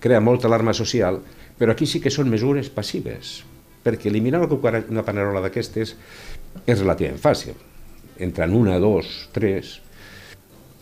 crea 0.00 0.20
molta 0.20 0.48
alarma 0.48 0.74
social, 0.76 1.20
però 1.58 1.72
aquí 1.72 1.88
sí 1.88 2.02
que 2.04 2.12
són 2.12 2.30
mesures 2.30 2.68
passives, 2.72 3.40
perquè 3.84 4.10
eliminar 4.10 4.42
una, 4.44 5.04
panerola 5.06 5.42
d'aquestes 5.44 5.94
és 6.66 6.78
relativament 6.82 7.20
fàcil. 7.22 7.56
Entren 8.22 8.54
una, 8.56 8.78
dos, 8.80 9.28
tres, 9.32 9.80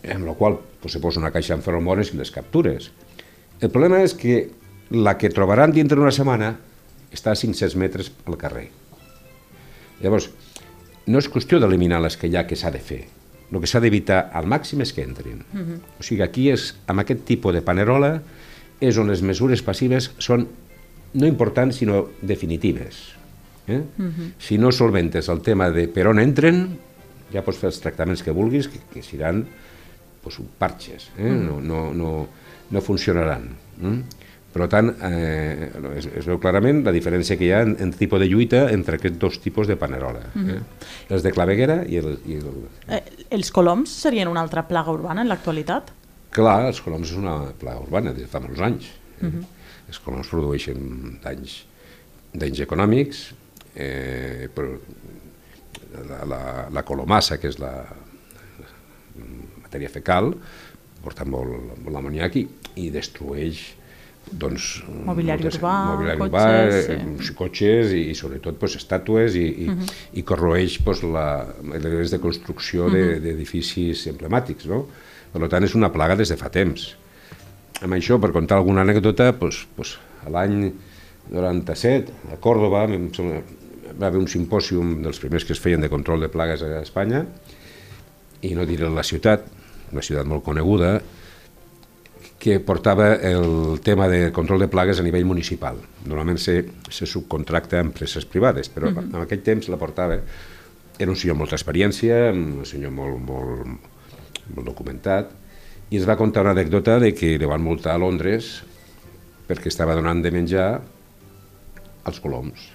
en 0.03 0.25
la 0.25 0.35
qual 0.35 0.59
pues, 0.81 0.93
se 0.93 1.01
posa 1.03 1.19
una 1.19 1.31
caixa 1.31 1.55
amb 1.55 1.65
feromones 1.65 2.13
i 2.13 2.19
les 2.19 2.31
captures. 2.31 2.91
El 3.61 3.71
problema 3.71 4.01
és 4.03 4.13
que 4.17 4.49
la 4.91 5.17
que 5.17 5.31
trobaran 5.33 5.73
dintre 5.73 5.97
d'una 5.97 6.13
setmana 6.13 6.55
està 7.15 7.31
a 7.31 7.39
500 7.39 7.75
metres 7.79 8.11
al 8.27 8.37
carrer. 8.37 8.69
Llavors, 10.03 10.29
no 11.07 11.21
és 11.21 11.29
qüestió 11.31 11.59
d'eliminar 11.61 12.01
les 12.03 12.17
que 12.19 12.27
hi 12.27 12.35
ha 12.35 12.45
que 12.47 12.57
s'ha 12.59 12.71
de 12.73 12.81
fer. 12.83 13.05
El 13.51 13.61
que 13.61 13.69
s'ha 13.69 13.79
d'evitar 13.79 14.25
al 14.35 14.49
màxim 14.49 14.81
és 14.81 14.91
que 14.93 15.03
entrin. 15.05 15.45
Uh 15.53 15.59
-huh. 15.59 15.79
O 15.99 16.03
sigui, 16.03 16.21
aquí 16.21 16.49
és, 16.49 16.75
amb 16.87 16.99
aquest 16.99 17.23
tipus 17.25 17.53
de 17.53 17.61
panerola 17.61 18.21
és 18.81 18.97
on 18.97 19.07
les 19.07 19.21
mesures 19.21 19.61
passives 19.61 20.11
són 20.17 20.47
no 21.15 21.27
importants, 21.27 21.79
sinó 21.81 22.09
definitives. 22.21 23.15
Eh? 23.67 23.81
Uh 23.97 24.03
-huh. 24.03 24.33
Si 24.37 24.57
no 24.57 24.71
solventes 24.71 25.27
el 25.29 25.41
tema 25.41 25.71
de 25.71 25.87
per 25.87 26.07
on 26.07 26.19
entren, 26.19 26.77
ja 27.33 27.41
pots 27.41 27.57
fer 27.57 27.71
els 27.71 27.79
tractaments 27.79 28.21
que 28.23 28.31
vulguis, 28.31 28.67
que, 28.67 28.79
que 28.93 29.01
seran 29.01 29.45
pues, 30.21 30.37
parxes, 30.57 31.09
eh? 31.17 31.23
Uh 31.23 31.31
-huh. 31.31 31.41
no, 31.47 31.61
no, 31.61 31.93
no, 31.93 32.27
no 32.69 32.81
funcionaran. 32.81 33.49
Eh? 33.81 34.03
Per 34.55 34.69
tant, 34.71 34.87
eh, 35.03 35.69
es, 35.97 36.05
es 36.05 36.25
veu 36.25 36.37
clarament 36.39 36.85
la 36.85 36.93
diferència 36.95 37.35
que 37.35 37.43
hi 37.43 37.51
ha 37.51 37.61
en, 37.65 37.75
en 37.83 37.91
tipus 37.91 38.21
de 38.21 38.29
lluita 38.31 38.69
entre 38.71 38.95
aquests 38.95 39.19
dos 39.19 39.41
tipus 39.43 39.67
de 39.67 39.75
panerola. 39.75 40.19
Eh? 40.19 40.31
Mm 40.33 40.45
-hmm. 40.47 40.61
Els 41.09 41.23
de 41.23 41.31
claveguera 41.31 41.83
i 41.83 41.97
el... 41.97 42.19
I 42.25 42.33
el... 42.35 42.47
Eh, 42.87 43.03
els 43.31 43.51
coloms 43.51 43.89
serien 43.89 44.29
una 44.29 44.39
altra 44.39 44.67
plaga 44.67 44.91
urbana 44.91 45.21
en 45.21 45.27
l'actualitat? 45.27 45.91
Clar, 46.29 46.67
els 46.67 46.79
coloms 46.81 47.11
és 47.11 47.17
una 47.17 47.51
plaga 47.59 47.81
urbana 47.81 48.13
des 48.13 48.21
de 48.21 48.27
fa 48.27 48.39
molts 48.39 48.61
anys. 48.61 48.85
Eh? 49.21 49.25
Mm 49.25 49.31
-hmm. 49.31 49.54
Els 49.89 50.01
coloms 50.01 50.29
produeixen 50.31 51.19
danys, 51.23 51.59
danys 52.33 52.61
econòmics, 52.65 53.25
eh, 53.75 54.49
però 54.53 54.73
la, 56.09 56.21
la, 56.25 56.41
la 56.73 56.83
colomassa, 56.87 57.37
que 57.39 57.51
és 57.51 57.59
la, 57.61 57.73
la 59.15 59.29
matèria 59.63 59.91
fecal, 59.93 60.33
porta 61.05 61.25
molt, 61.29 61.75
molt 61.85 62.01
amoniac 62.01 62.37
i, 62.39 62.47
i 62.81 62.89
destrueix 62.93 63.61
doncs, 64.25 64.79
mobiliari 65.05 65.45
moltes, 65.45 65.59
urbà, 65.59 65.73
mobiliari 65.91 66.21
cotxes, 66.23 66.87
urbà, 66.89 67.25
sí. 67.27 67.33
cotxes 67.37 67.91
i, 67.93 68.01
i 68.09 68.15
sobretot 68.17 68.57
pues, 68.57 68.77
estàtues 68.79 69.37
i, 69.37 69.45
i, 69.45 69.67
uh 69.69 69.75
-huh. 69.75 69.97
i 70.17 70.23
corroeix 70.25 70.79
pues, 70.83 71.03
la, 71.03 71.45
les 71.61 72.11
de 72.11 72.19
construcció 72.19 72.87
uh 72.87 72.91
-huh. 72.91 73.19
d'edificis 73.21 74.07
emblemàtics. 74.07 74.65
No? 74.65 74.87
Per 75.31 75.47
tant, 75.49 75.63
és 75.63 75.75
una 75.75 75.91
plaga 75.91 76.15
des 76.15 76.29
de 76.29 76.37
fa 76.37 76.49
temps. 76.49 76.95
Amb 77.83 77.97
això, 77.97 78.19
per 78.21 78.31
contar 78.31 78.59
alguna 78.59 78.85
anècdota, 78.85 79.33
pues, 79.39 79.65
pues, 79.75 79.97
a 80.23 80.31
l'any 80.31 80.71
97, 81.31 82.13
a 82.31 82.39
Còrdoba, 82.39 82.85
va 82.87 84.07
haver 84.07 84.19
un 84.21 84.29
simpòsium 84.31 85.01
dels 85.03 85.19
primers 85.19 85.45
que 85.45 85.53
es 85.55 85.61
feien 85.61 85.83
de 85.83 85.91
control 85.91 86.23
de 86.23 86.31
plagues 86.31 86.63
a 86.63 86.79
Espanya, 86.81 87.25
i 88.45 88.53
no 88.55 88.65
diré 88.67 88.87
la 88.89 89.03
ciutat, 89.03 89.47
una 89.91 90.03
ciutat 90.05 90.27
molt 90.29 90.45
coneguda, 90.45 90.99
que 92.39 92.59
portava 92.61 93.15
el 93.25 93.79
tema 93.81 94.07
de 94.07 94.31
control 94.31 94.61
de 94.61 94.67
plagues 94.69 94.99
a 94.99 95.03
nivell 95.05 95.25
municipal. 95.25 95.79
Normalment 96.05 96.37
se, 96.37 96.59
se 96.93 97.07
subcontracta 97.09 97.79
a 97.79 97.85
empreses 97.87 98.27
privades, 98.29 98.69
però 98.69 98.91
uh 98.91 98.95
-huh. 98.95 99.15
en 99.15 99.21
aquell 99.21 99.41
temps 99.41 99.67
la 99.67 99.77
portava, 99.77 100.19
era 100.99 101.11
un 101.11 101.17
senyor 101.17 101.33
amb 101.33 101.41
molta 101.41 101.55
experiència, 101.55 102.31
un 102.31 102.65
senyor 102.65 102.91
molt, 102.91 103.19
molt, 103.19 103.67
molt 104.55 104.67
documentat, 104.67 105.31
i 105.89 105.99
es 105.99 106.07
va 106.07 106.17
contar 106.17 106.43
una 106.45 106.55
anècdota 106.55 106.97
de 107.01 107.11
que 107.15 107.35
li 107.37 107.49
van 107.49 107.63
multar 107.63 107.93
a 107.95 108.01
Londres 108.01 108.57
perquè 109.45 109.69
estava 109.69 109.95
donant 109.97 110.23
de 110.23 110.31
menjar 110.33 110.69
als 112.05 112.21
coloms. 112.21 112.71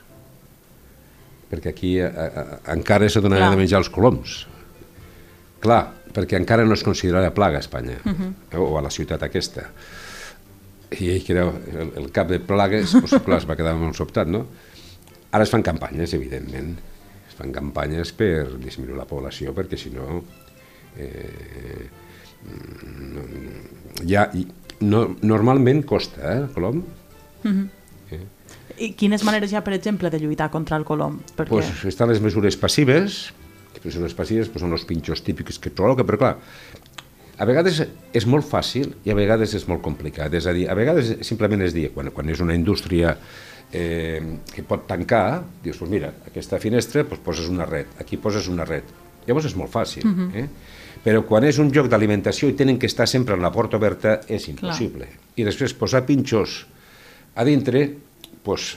Perquè 1.50 1.72
aquí 1.72 1.96
a, 2.02 2.10
a, 2.10 2.44
encara 2.74 3.08
se 3.10 3.22
donava 3.22 3.50
de 3.50 3.58
menjar 3.58 3.80
als 3.80 3.90
coloms. 3.90 4.44
Clar, 5.60 5.82
perquè 6.14 6.38
encara 6.38 6.64
no 6.66 6.76
es 6.78 6.84
considerava 6.86 7.32
plaga 7.34 7.58
a 7.58 7.64
Espanya, 7.64 7.98
uh 8.04 8.12
-huh. 8.12 8.32
o 8.62 8.78
a 8.78 8.82
la 8.82 8.90
ciutat 8.90 9.22
aquesta. 9.22 9.70
I 10.90 11.10
ell, 11.10 11.24
que 11.24 11.32
era 11.32 11.50
el, 11.50 11.92
el 11.96 12.10
cap 12.12 12.28
de 12.28 12.40
plagues, 12.40 12.96
pues, 13.00 13.22
clar, 13.22 13.38
es 13.38 13.48
va 13.48 13.56
quedar 13.56 13.74
molt 13.76 13.94
sobtat, 13.94 14.26
no? 14.26 14.46
Ara 15.30 15.44
es 15.44 15.50
fan 15.50 15.62
campanyes, 15.62 16.14
evidentment. 16.14 16.78
Es 17.28 17.34
fan 17.34 17.52
campanyes 17.52 18.12
per 18.12 18.58
disminuir 18.58 18.96
la 18.96 19.06
població, 19.06 19.54
perquè 19.54 19.76
si 19.76 19.90
no... 19.90 20.24
Eh, 20.96 21.90
ja, 24.06 24.30
no, 24.80 25.16
normalment 25.22 25.84
costa, 25.86 26.20
eh, 26.22 26.38
el 26.44 26.48
colom. 26.54 26.82
Uh 27.44 27.50
-huh. 27.50 27.68
eh? 28.12 28.24
I 28.78 28.92
quines 28.94 29.22
maneres 29.24 29.52
hi 29.52 29.56
ha, 29.56 29.64
per 29.64 29.74
exemple, 29.74 30.10
de 30.10 30.18
lluitar 30.18 30.50
contra 30.50 30.76
el 30.76 30.84
colom? 30.84 31.20
Perquè... 31.36 31.48
Pues 31.48 31.84
estan 31.84 32.08
les 32.08 32.20
mesures 32.20 32.56
passives, 32.56 33.32
que 33.82 33.90
són 33.90 34.02
les 34.02 34.14
passives 34.14 34.48
pues, 34.48 34.60
són 34.60 34.72
els 34.72 34.84
pinxos 34.84 35.22
típics 35.22 35.58
que 35.58 35.70
provoca, 35.70 36.04
però 36.04 36.18
clar, 36.18 36.38
a 37.40 37.46
vegades 37.48 37.80
és 38.12 38.26
molt 38.26 38.44
fàcil 38.44 38.92
i 39.04 39.10
a 39.10 39.14
vegades 39.14 39.54
és 39.54 39.66
molt 39.68 39.80
complicat. 39.82 40.32
És 40.34 40.46
a 40.46 40.52
dir, 40.52 40.66
a 40.68 40.74
vegades 40.74 41.14
simplement 41.26 41.62
és 41.62 41.72
dir, 41.72 41.90
quan, 41.94 42.10
quan 42.10 42.28
és 42.28 42.40
una 42.40 42.54
indústria 42.54 43.16
eh, 43.72 44.20
que 44.52 44.62
pot 44.62 44.86
tancar, 44.86 45.42
dius, 45.64 45.78
pues 45.80 45.90
mira, 45.90 46.12
aquesta 46.26 46.58
finestra 46.58 47.04
pues, 47.08 47.20
poses 47.24 47.48
una 47.48 47.64
red, 47.64 47.86
aquí 47.98 48.16
poses 48.20 48.48
una 48.48 48.64
red. 48.68 48.84
Llavors 49.26 49.48
és 49.48 49.56
molt 49.56 49.72
fàcil. 49.72 50.04
Uh 50.04 50.12
-huh. 50.16 50.36
eh? 50.36 50.48
Però 51.04 51.22
quan 51.24 51.46
és 51.48 51.58
un 51.62 51.70
joc 51.72 51.88
d'alimentació 51.88 52.50
i 52.50 52.56
tenen 52.58 52.78
que 52.78 52.88
estar 52.90 53.06
sempre 53.08 53.36
en 53.36 53.44
la 53.44 53.52
porta 53.54 53.78
oberta, 53.80 54.18
és 54.28 54.48
impossible. 54.52 55.08
Clar. 55.08 55.32
I 55.40 55.48
després 55.48 55.74
posar 55.76 56.04
pinxos 56.08 56.60
a 57.34 57.46
dintre, 57.48 57.86
pues, 58.44 58.74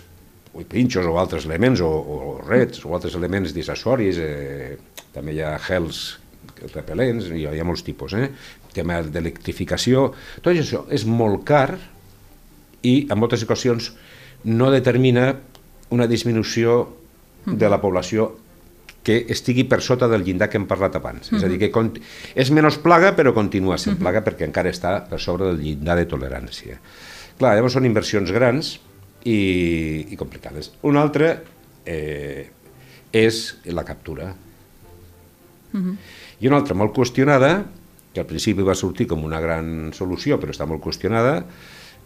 o 0.53 0.63
pinxos 0.69 1.07
o 1.09 1.17
altres 1.19 1.47
elements, 1.49 1.81
o, 1.83 1.89
o 1.89 2.17
reds, 2.45 2.85
o 2.85 2.93
altres 2.95 3.17
elements 3.19 3.55
disassoris, 3.55 4.19
eh, 4.21 4.75
també 5.13 5.35
hi 5.35 5.41
ha 5.43 5.57
gels 5.65 6.03
repel·lents, 6.73 7.31
hi 7.33 7.47
ha, 7.47 7.53
hi 7.55 7.59
ha 7.59 7.67
molts 7.67 7.83
tipus, 7.83 8.15
eh? 8.15 8.29
tema 8.73 9.01
d'electrificació, 9.05 10.07
tot 10.41 10.53
això 10.53 10.83
és 10.93 11.05
molt 11.05 11.43
car 11.47 11.77
i 12.83 13.03
en 13.05 13.19
moltes 13.19 13.43
ocasions 13.45 13.91
no 14.43 14.71
determina 14.73 15.27
una 15.93 16.07
disminució 16.09 16.81
de 17.45 17.69
la 17.69 17.79
població 17.83 18.31
que 19.03 19.25
estigui 19.29 19.65
per 19.67 19.81
sota 19.81 20.07
del 20.07 20.23
llindar 20.23 20.49
que 20.49 20.57
hem 20.57 20.65
parlat 20.65 20.95
abans. 20.95 21.27
Uh 21.27 21.33
-huh. 21.33 21.37
És 21.37 21.43
a 21.43 21.47
dir, 21.47 21.59
que 21.59 21.71
és 22.35 22.51
menys 22.51 22.77
plaga, 22.77 23.15
però 23.15 23.33
continua 23.33 23.77
sent 23.77 23.95
uh 23.95 23.99
-huh. 23.99 24.01
plaga 24.01 24.23
perquè 24.23 24.45
encara 24.45 24.69
està 24.69 25.07
per 25.09 25.19
sobre 25.19 25.45
del 25.45 25.59
llindar 25.59 25.97
de 25.97 26.07
tolerància. 26.07 26.79
Clar, 27.37 27.55
llavors 27.55 27.73
són 27.73 27.85
inversions 27.85 28.31
grans, 28.31 28.79
i, 29.23 30.07
i 30.11 30.17
complicades. 30.19 30.71
Una 30.87 31.01
altra 31.03 31.35
eh, 31.85 32.49
és 33.11 33.43
la 33.65 33.83
captura. 33.83 34.33
Uh 35.73 35.79
-huh. 35.79 35.95
I 36.39 36.47
una 36.47 36.57
altra 36.57 36.75
molt 36.75 36.93
qüestionada, 36.93 37.65
que 38.13 38.19
al 38.19 38.25
principi 38.25 38.61
va 38.61 38.75
sortir 38.75 39.07
com 39.07 39.23
una 39.23 39.39
gran 39.39 39.91
solució, 39.93 40.39
però 40.39 40.51
està 40.51 40.65
molt 40.65 40.83
qüestionada, 40.83 41.45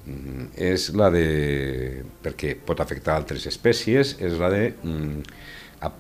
mm, 0.05 0.45
és 0.55 0.93
la 0.93 1.09
de, 1.09 2.03
perquè 2.23 2.55
pot 2.55 2.79
afectar 2.79 3.15
altres 3.15 3.45
espècies, 3.45 4.15
és 4.19 4.33
la 4.37 4.49
de 4.49 4.73
mm, 4.83 5.21
a, 5.81 5.91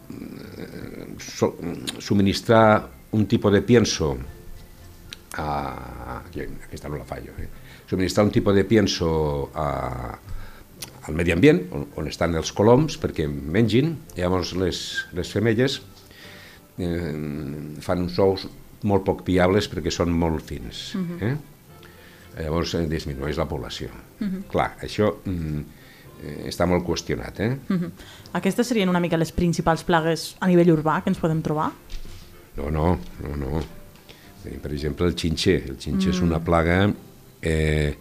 so, 1.19 1.53
subministrar 1.99 2.89
un 3.11 3.25
tipus 3.25 3.53
de 3.53 3.61
pienso 3.61 4.17
a, 5.37 6.21
aquesta 6.27 6.89
no 6.89 6.97
la 6.97 7.05
fallo, 7.05 7.33
eh? 7.37 7.49
subministrar 7.89 8.25
un 8.25 8.31
tipus 8.31 8.55
de 8.55 8.63
pienso 8.65 9.51
a, 9.53 10.17
al 11.07 11.15
medi 11.15 11.31
ambient, 11.31 11.61
on, 11.71 11.87
on 11.95 12.09
estan 12.11 12.35
els 12.35 12.51
coloms 12.55 12.97
perquè 12.99 13.27
mengin, 13.27 13.95
i 14.15 14.23
llavors 14.23 14.53
les, 14.59 14.81
les 15.15 15.31
femelles 15.31 15.79
eh, 16.77 17.13
fan 17.83 18.03
uns 18.03 18.17
ous 18.19 18.47
molt 18.87 19.05
poc 19.07 19.23
viables 19.25 19.69
perquè 19.71 19.93
són 19.93 20.11
molt 20.13 20.43
fins. 20.45 20.93
Uh 20.95 21.01
-huh. 21.01 21.23
eh? 21.23 22.43
Llavors 22.43 22.73
eh, 22.75 22.85
disminueix 22.87 23.37
la 23.37 23.47
població. 23.47 23.89
Uh 24.19 24.27
-huh. 24.27 24.43
Clar, 24.51 24.77
això 24.81 25.15
mm, 25.25 25.59
eh, 25.59 25.76
està 26.45 26.65
molt 26.65 26.85
qüestionat. 26.85 27.39
Eh? 27.39 27.57
Uh 27.69 27.77
-huh. 27.77 27.91
Aquestes 28.33 28.67
serien 28.67 28.89
una 28.89 28.99
mica 28.99 29.17
les 29.17 29.31
principals 29.31 29.83
plagues 29.83 30.35
a 30.39 30.47
nivell 30.47 30.71
urbà 30.71 31.03
que 31.03 31.09
ens 31.09 31.19
podem 31.19 31.41
trobar? 31.41 31.71
No, 32.57 32.71
no, 32.71 32.97
no, 33.21 33.35
no. 33.35 33.61
Per 34.61 34.71
exemple, 34.71 35.05
el 35.07 35.15
xinxer. 35.15 35.63
El 35.69 35.77
xinxer 35.77 36.11
mm. 36.11 36.15
és 36.15 36.21
una 36.21 36.39
plaga 36.39 36.93
eh, 37.41 37.95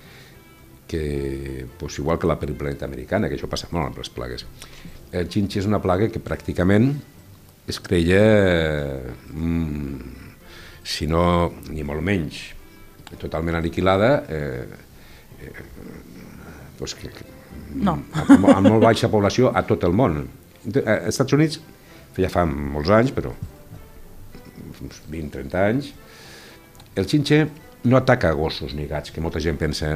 que, 0.87 1.67
pues, 1.79 1.99
igual 1.99 2.19
que 2.19 2.27
la 2.27 2.39
periplaneta 2.39 2.85
americana, 2.85 3.29
que 3.29 3.37
això 3.37 3.49
passa 3.49 3.69
molt 3.71 3.87
amb 3.87 3.99
les 3.99 4.09
plagues. 4.09 4.47
El 5.13 5.29
xinxi 5.29 5.59
és 5.59 5.67
una 5.67 5.83
plaga 5.83 6.09
que 6.09 6.23
pràcticament 6.23 6.95
es 7.67 7.81
creia, 7.81 9.03
mm, 9.33 9.99
si 10.85 11.07
no, 11.07 11.53
ni 11.69 11.83
molt 11.83 12.03
menys, 12.03 12.55
totalment 13.19 13.57
aniquilada, 13.59 14.25
eh, 14.29 14.67
eh, 15.43 15.53
pues 16.79 16.95
que, 16.95 17.11
no. 17.77 17.99
amb, 18.25 18.49
amb 18.55 18.69
molt 18.69 18.85
baixa 18.85 19.11
població 19.13 19.53
a 19.55 19.63
tot 19.69 19.85
el 19.89 19.95
món. 19.97 20.23
Als 20.67 21.13
Estats 21.13 21.37
Units, 21.37 21.61
ja 22.17 22.31
fa 22.33 22.47
molts 22.49 22.91
anys, 22.95 23.13
però 23.17 23.33
uns 24.83 25.01
20-30 25.11 25.63
anys, 25.63 25.93
el 26.97 27.09
xinxe 27.09 27.45
no 27.87 27.99
ataca 27.99 28.33
gossos 28.37 28.75
ni 28.75 28.87
gats, 28.89 29.13
que 29.13 29.23
molta 29.25 29.41
gent 29.43 29.59
pensa 29.61 29.95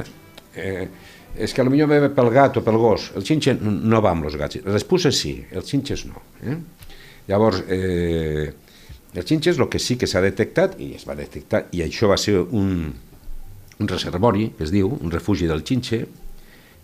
eh, 0.55 0.87
és 1.35 1.53
que 1.55 1.63
potser 1.63 1.87
ve 1.87 2.09
pel 2.15 2.31
gat 2.33 2.57
o 2.59 2.63
pel 2.65 2.77
gos. 2.79 3.11
El 3.15 3.25
xinxe 3.27 3.55
no 3.61 4.01
va 4.03 4.11
amb 4.15 4.27
els 4.27 4.35
gats. 4.39 4.59
Les 4.65 4.87
puces 4.87 5.15
sí, 5.15 5.37
els 5.51 5.69
xinxes 5.69 6.05
no. 6.09 6.21
Eh? 6.43 6.57
Llavors, 7.29 7.61
eh, 7.71 8.51
els 9.15 9.27
xinxes, 9.27 9.59
el 9.59 9.69
que 9.71 9.79
sí 9.79 9.97
que 9.97 10.07
s'ha 10.07 10.21
detectat, 10.23 10.77
i 10.79 10.93
es 10.97 11.07
va 11.07 11.15
detectar, 11.15 11.65
i 11.71 11.83
això 11.85 12.09
va 12.11 12.17
ser 12.19 12.37
un, 12.41 12.91
un 13.79 13.87
reservori, 13.87 14.51
que 14.57 14.67
es 14.67 14.73
diu, 14.73 14.91
un 14.91 15.11
refugi 15.11 15.47
del 15.47 15.63
xinxe, 15.67 16.03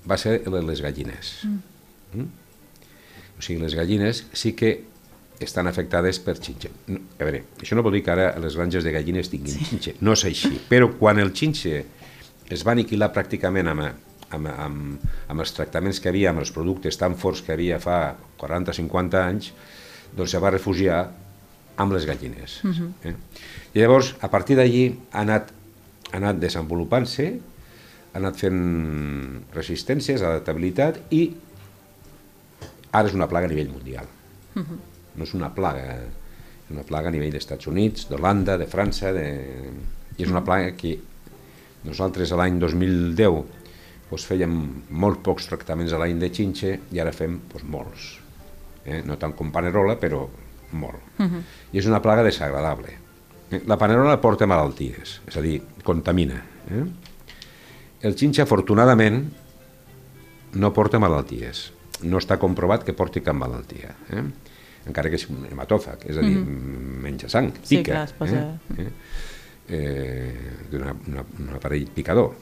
va 0.07 0.17
ser 0.17 0.39
les 0.47 0.81
gallines. 0.81 1.33
Mm. 1.43 2.21
Mm? 2.21 2.27
O 3.37 3.43
sigui, 3.45 3.59
les 3.61 3.75
gallines 3.77 4.23
sí 4.33 4.53
que 4.57 4.71
estan 5.43 5.67
afectades 5.69 6.17
per 6.23 6.37
xinxe. 6.41 6.71
A 6.89 7.25
veure, 7.27 7.43
això 7.61 7.77
no 7.77 7.83
vol 7.85 7.97
dir 7.97 8.03
que 8.05 8.13
ara 8.13 8.31
les 8.41 8.57
granges 8.57 8.85
de 8.87 8.93
gallines 8.95 9.29
tinguin 9.29 9.53
sí. 9.53 9.67
xinxe, 9.71 9.95
no 10.01 10.15
és 10.17 10.25
així, 10.25 10.55
però 10.69 10.89
quan 10.97 11.21
el 11.21 11.33
xinxe 11.37 11.83
es 12.49 12.63
va 12.65 12.73
aniquilar 12.73 13.11
pràcticament 13.13 13.69
amb, 13.69 13.85
amb, 14.33 14.49
amb, 14.49 15.05
amb 15.29 15.43
els 15.43 15.53
tractaments 15.53 16.01
que 16.01 16.09
havia, 16.09 16.31
amb 16.31 16.41
els 16.41 16.53
productes 16.55 16.97
tan 16.97 17.17
forts 17.19 17.43
que 17.45 17.53
havia 17.53 17.77
fa 17.83 18.15
40-50 18.41 19.21
anys, 19.21 19.51
doncs 20.17 20.33
se 20.33 20.41
va 20.41 20.53
refugiar 20.55 21.03
amb 21.77 21.93
les 21.93 22.07
gallines. 22.09 22.63
Uh 22.63 22.71
-huh. 22.71 22.89
eh? 23.03 23.15
I 23.73 23.79
llavors, 23.79 24.15
a 24.21 24.29
partir 24.29 24.55
d'allí, 24.57 24.97
ha 25.11 25.21
anat, 25.21 25.51
ha 26.11 26.17
anat 26.17 26.39
desenvolupant-se, 26.39 27.39
ha 28.17 28.21
anat 28.23 28.39
fent 28.41 28.61
resistències, 29.53 30.23
adaptabilitat, 30.25 31.03
i 31.13 31.27
ara 32.97 33.05
és 33.05 33.13
una 33.13 33.27
plaga 33.29 33.45
a 33.45 33.51
nivell 33.51 33.69
mundial. 33.69 34.07
Uh 34.55 34.63
-huh. 34.63 34.79
No 35.17 35.23
és 35.23 35.33
una 35.33 35.53
plaga, 35.53 35.99
és 36.65 36.71
una 36.71 36.83
plaga 36.83 37.09
a 37.09 37.11
nivell 37.11 37.31
dels 37.31 37.43
Estats 37.43 37.67
Units, 37.67 38.09
d'Holanda, 38.09 38.57
de 38.57 38.65
França, 38.65 39.13
de... 39.13 39.71
i 40.17 40.23
és 40.23 40.29
una 40.29 40.43
plaga 40.43 40.71
que 40.71 40.97
nosaltres 41.83 42.31
l'any 42.31 42.59
2010 42.59 43.45
doncs, 44.09 44.25
fèiem 44.25 44.83
molt 44.89 45.21
pocs 45.21 45.47
tractaments 45.47 45.93
a 45.93 45.97
l'any 45.97 46.17
de 46.19 46.29
xinxe 46.29 46.79
i 46.91 46.99
ara 46.99 47.11
fem 47.11 47.39
doncs, 47.51 47.63
molts. 47.63 48.19
Eh? 48.85 49.03
No 49.05 49.17
tant 49.17 49.35
com 49.35 49.51
panerola, 49.51 49.95
però 49.95 50.27
molt. 50.71 51.01
Uh 51.19 51.25
-huh. 51.25 51.41
I 51.71 51.77
és 51.77 51.85
una 51.85 52.01
plaga 52.01 52.23
desagradable. 52.23 52.89
La 53.65 53.77
panerola 53.77 54.19
porta 54.19 54.45
malalties, 54.45 55.21
és 55.27 55.37
a 55.37 55.41
dir, 55.41 55.61
contamina. 55.83 56.41
Eh? 56.71 56.83
El 58.01 58.15
xinxa, 58.17 58.43
afortunadament, 58.43 59.23
no 60.57 60.73
porta 60.73 60.99
malalties. 61.01 61.71
No 62.05 62.19
està 62.21 62.37
comprovat 62.37 62.85
que 62.85 62.93
porti 62.93 63.23
cap 63.25 63.35
malaltia. 63.37 63.95
Eh? 64.13 64.23
Encara 64.87 65.09
que 65.09 65.17
és 65.19 65.25
un 65.31 65.47
hematòfag, 65.49 66.05
és 66.07 66.17
a 66.17 66.21
dir, 66.21 66.37
uh 66.37 66.43
-huh. 66.45 67.01
menja 67.03 67.29
sang, 67.29 67.51
pica. 67.51 67.67
Sí, 67.67 67.83
clar, 67.83 68.03
es 68.05 68.13
posa... 68.13 68.59
eh? 68.77 68.81
Eh? 68.83 68.91
Eh, 69.69 70.33
d'un 70.71 71.49
aparell 71.55 71.87
picador. 71.93 72.35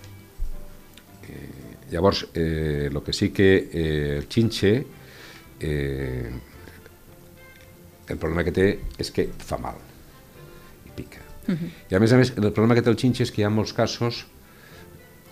Eh, 1.28 1.50
llavors, 1.92 2.28
eh, 2.34 2.90
el 2.92 3.02
que 3.02 3.14
sí 3.14 3.32
que 3.32 3.70
eh, 3.72 4.18
el 4.18 4.28
xinxe 4.30 4.86
eh, 5.60 6.32
el 8.08 8.18
problema 8.18 8.44
que 8.44 8.52
té 8.52 8.80
és 8.98 9.12
que 9.12 9.30
fa 9.38 9.58
mal 9.58 9.76
i 10.86 10.90
pica. 10.96 11.22
Uh 11.48 11.54
-huh. 11.56 11.70
I 11.90 11.96
a 11.96 12.00
més 12.00 12.14
a 12.14 12.18
més, 12.18 12.34
el 12.38 12.52
problema 12.52 12.76
que 12.76 12.82
té 12.82 12.90
el 12.90 12.98
xinxe 12.98 13.24
és 13.24 13.32
que 13.32 13.42
hi 13.42 13.46
ha 13.46 13.50
molts 13.50 13.74
casos 13.74 14.28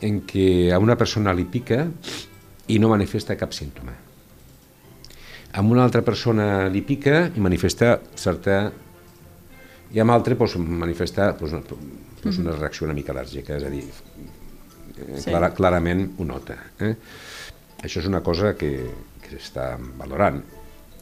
en 0.01 0.21
què 0.27 0.71
a 0.73 0.79
una 0.81 0.95
persona 0.99 1.33
li 1.35 1.45
pica 1.45 1.85
i 2.67 2.79
no 2.79 2.89
manifesta 2.91 3.37
cap 3.39 3.53
símptoma. 3.53 3.93
A 5.53 5.61
una 5.61 5.83
altra 5.83 6.01
persona 6.01 6.67
li 6.73 6.81
pica 6.81 7.27
i 7.33 7.43
manifesta 7.43 7.99
certa... 8.15 8.63
I 9.93 10.01
amb 10.01 10.09
altre 10.09 10.33
doncs, 10.33 10.55
manifesta 10.57 11.27
doncs, 11.37 11.69
doncs 12.23 12.39
una 12.41 12.55
reacció 12.57 12.87
una 12.87 12.95
mica 12.97 13.13
al·lèrgica, 13.13 13.59
és 13.59 13.65
a 13.67 13.69
dir, 13.69 13.83
sí. 14.97 15.27
clara, 15.27 15.51
clarament 15.53 16.07
ho 16.17 16.25
nota. 16.25 16.57
Eh? 16.81 16.95
Això 17.83 18.01
és 18.01 18.09
una 18.09 18.23
cosa 18.25 18.55
que, 18.57 18.71
que 19.21 19.35
s'està 19.35 19.75
valorant 19.99 20.41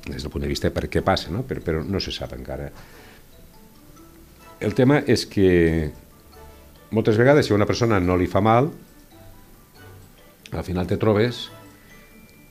des 0.08 0.24
del 0.24 0.32
punt 0.34 0.44
de 0.44 0.50
vista 0.50 0.68
de 0.68 0.76
per 0.76 0.90
què 0.92 1.04
passa, 1.06 1.32
no? 1.32 1.46
Però, 1.48 1.64
però 1.64 1.84
no 1.86 2.02
se 2.04 2.12
sap 2.12 2.34
encara. 2.36 2.68
El 4.62 4.76
tema 4.78 5.00
és 5.10 5.24
que 5.30 5.92
moltes 6.92 7.18
vegades 7.18 7.48
si 7.48 7.54
a 7.54 7.58
una 7.58 7.68
persona 7.68 8.00
no 8.00 8.18
li 8.20 8.28
fa 8.28 8.42
mal, 8.44 8.70
al 10.52 10.64
final 10.68 10.88
te 10.88 10.98
trobes 11.00 11.46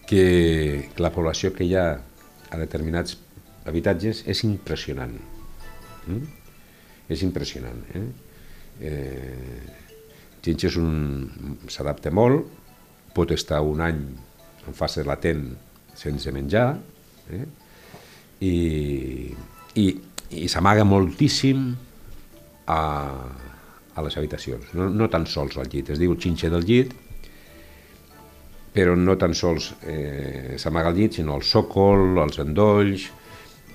que 0.09 0.91
la 0.99 1.13
població 1.15 1.53
que 1.55 1.67
hi 1.69 1.77
ha 1.77 1.87
a 2.51 2.59
determinats 2.59 3.19
habitatges 3.69 4.25
és 4.27 4.43
impressionant. 4.49 5.13
Mm? 6.09 6.25
És 7.13 7.23
impressionant. 7.27 7.85
Eh? 7.95 8.07
Eh, 8.91 9.79
Ginge 10.41 10.71
s'adapta 11.69 12.11
molt, 12.11 12.49
pot 13.13 13.31
estar 13.35 13.61
un 13.61 13.83
any 13.85 14.01
en 14.67 14.77
fase 14.77 15.05
latent 15.05 15.51
sense 15.99 16.33
menjar, 16.33 16.73
eh? 17.29 17.45
i, 18.41 18.55
i, 19.77 19.87
i 20.41 20.49
s'amaga 20.49 20.87
moltíssim 20.89 21.67
a, 22.73 22.81
a 24.01 24.07
les 24.07 24.17
habitacions, 24.19 24.73
no, 24.79 24.89
no 24.91 25.09
tan 25.13 25.27
sols 25.31 25.59
al 25.61 25.71
llit, 25.71 25.93
es 25.95 26.01
diu 26.01 26.17
xinxe 26.19 26.51
del 26.53 26.67
llit, 26.67 26.93
però 28.75 28.95
no 28.97 29.17
tan 29.19 29.35
sols 29.35 29.73
eh, 29.83 30.57
s'amaga 30.61 30.93
al 30.93 30.99
llit, 30.99 31.19
sinó 31.19 31.37
al 31.37 31.45
sòcol, 31.47 32.21
als 32.23 32.41
endolls, 32.43 33.09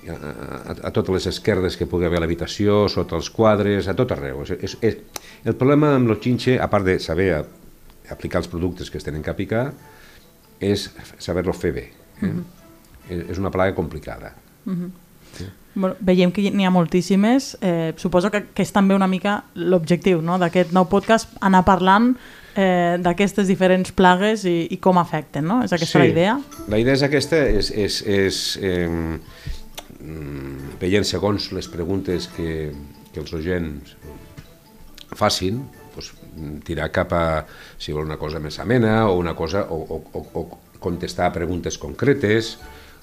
a, 0.06 0.16
a, 0.16 0.76
a 0.88 0.92
totes 0.94 1.14
les 1.16 1.28
esquerdes 1.32 1.76
que 1.76 1.88
pugui 1.90 2.08
haver 2.08 2.20
a 2.20 2.24
l'habitació, 2.24 2.84
sota 2.92 3.18
els 3.18 3.30
quadres, 3.34 3.88
a 3.90 3.96
tot 3.98 4.14
arreu. 4.14 4.44
És, 4.46 4.54
és, 4.56 4.76
és, 4.86 5.24
el 5.44 5.56
problema 5.58 5.94
amb 5.98 6.12
el 6.14 6.20
xinxe, 6.22 6.56
a 6.60 6.70
part 6.72 6.86
de 6.88 6.98
saber 7.02 7.30
aplicar 8.10 8.40
els 8.44 8.50
productes 8.52 8.90
que 8.90 9.02
es 9.02 9.04
tenen 9.04 9.24
que 9.24 9.32
aplicar, 9.34 9.66
és 10.62 10.88
saber-lo 11.18 11.52
fer 11.52 11.74
bé. 11.76 11.88
Eh? 11.90 12.26
Mm 12.26 12.30
-hmm 12.30 12.56
és 13.08 13.38
una 13.38 13.50
plaga 13.50 13.74
complicada. 13.74 14.34
Uh 14.66 14.72
-huh. 14.72 14.90
Bueno, 15.76 15.94
veiem 16.00 16.32
que 16.32 16.50
n'hi 16.50 16.66
ha 16.66 16.72
moltíssimes. 16.72 17.56
Eh, 17.60 17.92
suposo 18.00 18.30
que, 18.32 18.46
que 18.56 18.64
és 18.64 18.72
també 18.72 18.96
una 18.96 19.06
mica 19.06 19.42
l'objectiu 19.54 20.22
no? 20.24 20.40
d'aquest 20.42 20.72
nou 20.74 20.88
podcast, 20.90 21.36
anar 21.44 21.62
parlant 21.68 22.14
eh, 22.56 22.96
d'aquestes 23.02 23.46
diferents 23.46 23.92
plagues 23.94 24.46
i, 24.48 24.56
i 24.72 24.80
com 24.82 24.98
afecten, 24.98 25.46
no? 25.46 25.60
És 25.62 25.76
aquesta 25.76 26.00
sí. 26.00 26.02
la 26.02 26.10
idea? 26.10 26.36
La 26.72 26.80
idea 26.82 26.96
és 26.96 27.04
aquesta, 27.06 27.42
és, 27.46 27.70
és, 27.70 28.00
és 28.08 28.42
eh, 28.64 29.18
veient 30.80 31.06
segons 31.06 31.50
les 31.52 31.68
preguntes 31.68 32.30
que, 32.36 32.70
que 33.12 33.20
els 33.22 33.34
oients 33.36 33.96
facin, 35.16 35.60
doncs, 35.94 36.12
tirar 36.66 36.90
cap 36.92 37.12
a 37.16 37.26
si 37.80 37.94
vol 37.96 38.04
una 38.08 38.18
cosa 38.20 38.40
més 38.42 38.58
amena 38.60 39.06
o 39.08 39.16
una 39.16 39.32
cosa 39.36 39.64
o, 39.72 39.78
o, 39.96 40.00
o, 40.12 40.24
o 40.40 40.80
contestar 40.80 41.30
a 41.30 41.32
preguntes 41.32 41.78
concretes 41.80 42.56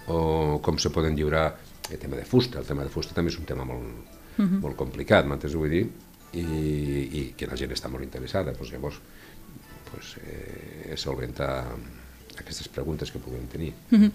o 0.08 0.60
com 0.62 0.78
se 0.78 0.92
poden 0.94 1.16
lliurar 1.18 1.48
el 1.92 2.00
tema 2.00 2.16
de 2.16 2.26
fusta. 2.26 2.60
El 2.60 2.66
tema 2.66 2.84
de 2.84 2.90
fusta 2.90 3.14
també 3.14 3.32
és 3.32 3.40
un 3.40 3.46
tema 3.46 3.64
molt, 3.64 3.82
uh 3.82 4.42
mhm. 4.42 4.48
-huh. 4.48 4.62
molt 4.62 4.76
complicat, 4.76 5.26
m'entens 5.26 5.56
vull 5.56 5.70
dir? 5.70 5.88
I, 6.34 6.40
i 7.20 7.34
que 7.38 7.46
la 7.46 7.56
gent 7.56 7.72
està 7.72 7.90
molt 7.90 8.04
interessada. 8.04 8.54
Doncs 8.54 8.72
llavors, 8.72 9.00
pues, 9.92 10.18
eh, 10.26 10.94
solventar 10.96 11.66
aquestes 12.40 12.68
preguntes 12.68 13.12
que 13.12 13.20
puguem 13.20 13.48
tenir. 13.48 13.74
Uh 13.92 13.98
mhm. 13.98 14.04
-huh. 14.04 14.12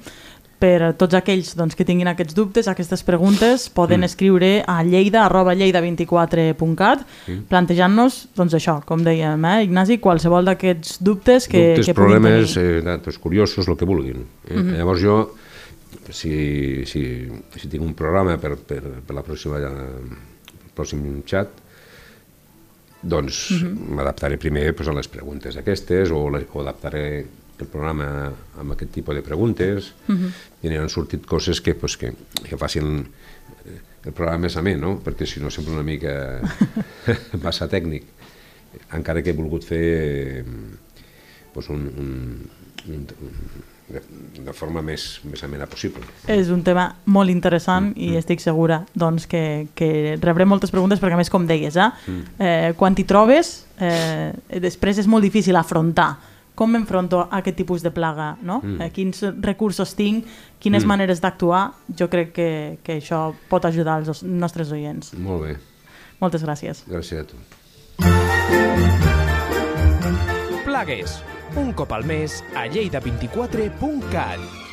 Per 0.59 0.83
a 0.83 0.93
tots 0.93 1.15
aquells 1.15 1.53
doncs, 1.55 1.77
que 1.77 1.85
tinguin 1.85 2.09
aquests 2.09 2.35
dubtes, 2.35 2.67
aquestes 2.67 3.05
preguntes, 3.05 3.69
poden 3.71 4.01
mm. 4.01 4.05
escriure 4.05 4.65
a 4.67 4.83
lleida 4.83 5.25
arroba 5.25 5.55
lleida24.cat 5.55 7.05
mm. 7.29 7.45
plantejant-nos, 7.49 8.29
doncs 8.35 8.55
això, 8.55 8.85
com 8.85 9.05
dèiem, 9.07 9.45
eh, 9.45 9.63
Ignasi, 9.69 10.01
qualsevol 10.03 10.45
d'aquests 10.45 10.99
dubtes 10.99 11.47
que, 11.47 11.77
dubtes, 11.77 11.87
que 11.87 11.95
problemes, 11.95 12.57
eh, 12.57 12.83
datos 12.83 13.19
curiosos, 13.19 13.69
el 13.69 13.77
que 13.77 13.85
vulguin. 13.85 14.27
Eh? 14.49 14.55
Mm 14.55 14.63
-hmm. 14.63 14.77
Llavors 14.79 15.01
jo 15.01 15.35
si, 16.11 16.85
si, 16.87 17.03
si 17.57 17.69
tinc 17.69 17.85
un 17.85 17.95
programa 17.95 18.37
per, 18.41 18.57
per, 18.57 18.83
per 19.05 19.17
la 19.17 19.25
pròxima, 19.27 19.61
el 19.61 20.73
pròxim 20.77 21.05
xat, 21.29 21.65
doncs 23.03 23.51
mhm. 23.55 23.95
m'adaptaré 23.95 24.39
primer 24.43 24.73
pues, 24.75 24.89
a 24.91 24.97
les 24.97 25.09
preguntes 25.11 25.57
aquestes 25.57 26.11
o, 26.11 26.25
le, 26.35 26.43
o 26.51 26.63
adaptaré 26.65 27.05
el 27.59 27.67
programa 27.67 28.09
amb 28.59 28.75
aquest 28.75 28.93
tipus 28.95 29.17
de 29.19 29.23
preguntes 29.23 29.93
uh 30.09 30.15
-huh. 30.15 30.31
i 30.63 30.77
han 30.77 30.89
sortit 30.89 31.27
coses 31.27 31.61
que, 31.61 31.75
pues, 31.75 31.97
que, 31.97 32.13
que 32.45 32.57
facin 32.57 33.07
el 34.05 34.13
programa 34.13 34.47
més 34.47 34.57
amè, 34.57 34.77
no? 34.77 35.01
perquè 35.05 35.27
si 35.27 35.41
no 35.41 35.51
sempre 35.51 35.73
una 35.73 35.83
mica 35.83 36.41
massa 37.45 37.69
tècnic 37.69 38.05
encara 38.93 39.23
que 39.23 39.31
he 39.31 39.37
volgut 39.37 39.65
fer 39.65 40.45
pues, 41.53 41.69
un, 41.69 41.87
un, 41.99 42.11
un, 42.89 43.07
de, 43.89 44.03
de 44.45 44.53
forma 44.57 44.83
més, 44.85 45.21
més 45.25 45.43
amena 45.45 45.67
possible. 45.71 46.05
És 46.31 46.51
un 46.55 46.63
tema 46.67 46.89
molt 47.07 47.33
interessant 47.33 47.91
mm, 47.91 47.99
i 47.99 48.11
mm. 48.13 48.23
estic 48.23 48.45
segura 48.45 48.83
doncs, 48.95 49.27
que, 49.31 49.69
que 49.79 50.17
rebré 50.23 50.47
moltes 50.49 50.73
preguntes 50.75 51.01
perquè 51.03 51.17
a 51.17 51.21
més 51.21 51.33
com 51.33 51.47
deies, 51.49 51.77
eh, 51.77 51.91
mm. 52.07 52.25
eh, 52.39 52.73
quan 52.79 52.97
t'hi 52.97 53.07
trobes 53.09 53.55
eh, 53.81 54.33
després 54.61 55.01
és 55.01 55.09
molt 55.11 55.25
difícil 55.25 55.57
afrontar 55.57 56.13
com 56.59 56.73
m'enfronto 56.75 57.21
a 57.23 57.39
aquest 57.39 57.55
tipus 57.61 57.85
de 57.87 57.93
plaga, 57.95 58.33
no? 58.43 58.59
Mm. 58.65 58.81
Eh, 58.83 58.91
quins 58.91 59.23
recursos 59.45 59.95
tinc, 59.95 60.27
quines 60.59 60.83
mm. 60.83 60.91
maneres 60.91 61.23
d'actuar, 61.23 61.69
jo 61.95 62.09
crec 62.11 62.35
que, 62.35 62.51
que 62.83 62.99
això 62.99 63.29
pot 63.51 63.63
ajudar 63.69 64.01
els 64.03 64.25
nostres 64.27 64.75
oients. 64.75 65.15
Molt 65.23 65.45
bé. 65.47 65.55
Moltes 66.19 66.43
gràcies. 66.43 66.83
Gràcies 66.91 67.23
a 67.23 67.27
tu. 67.31 67.39
Plagues, 70.67 71.23
un 71.57 71.73
cop 71.73 71.93
al 71.93 72.05
mes 72.05 72.45
a 72.55 72.67
lleida24.cat. 72.67 74.68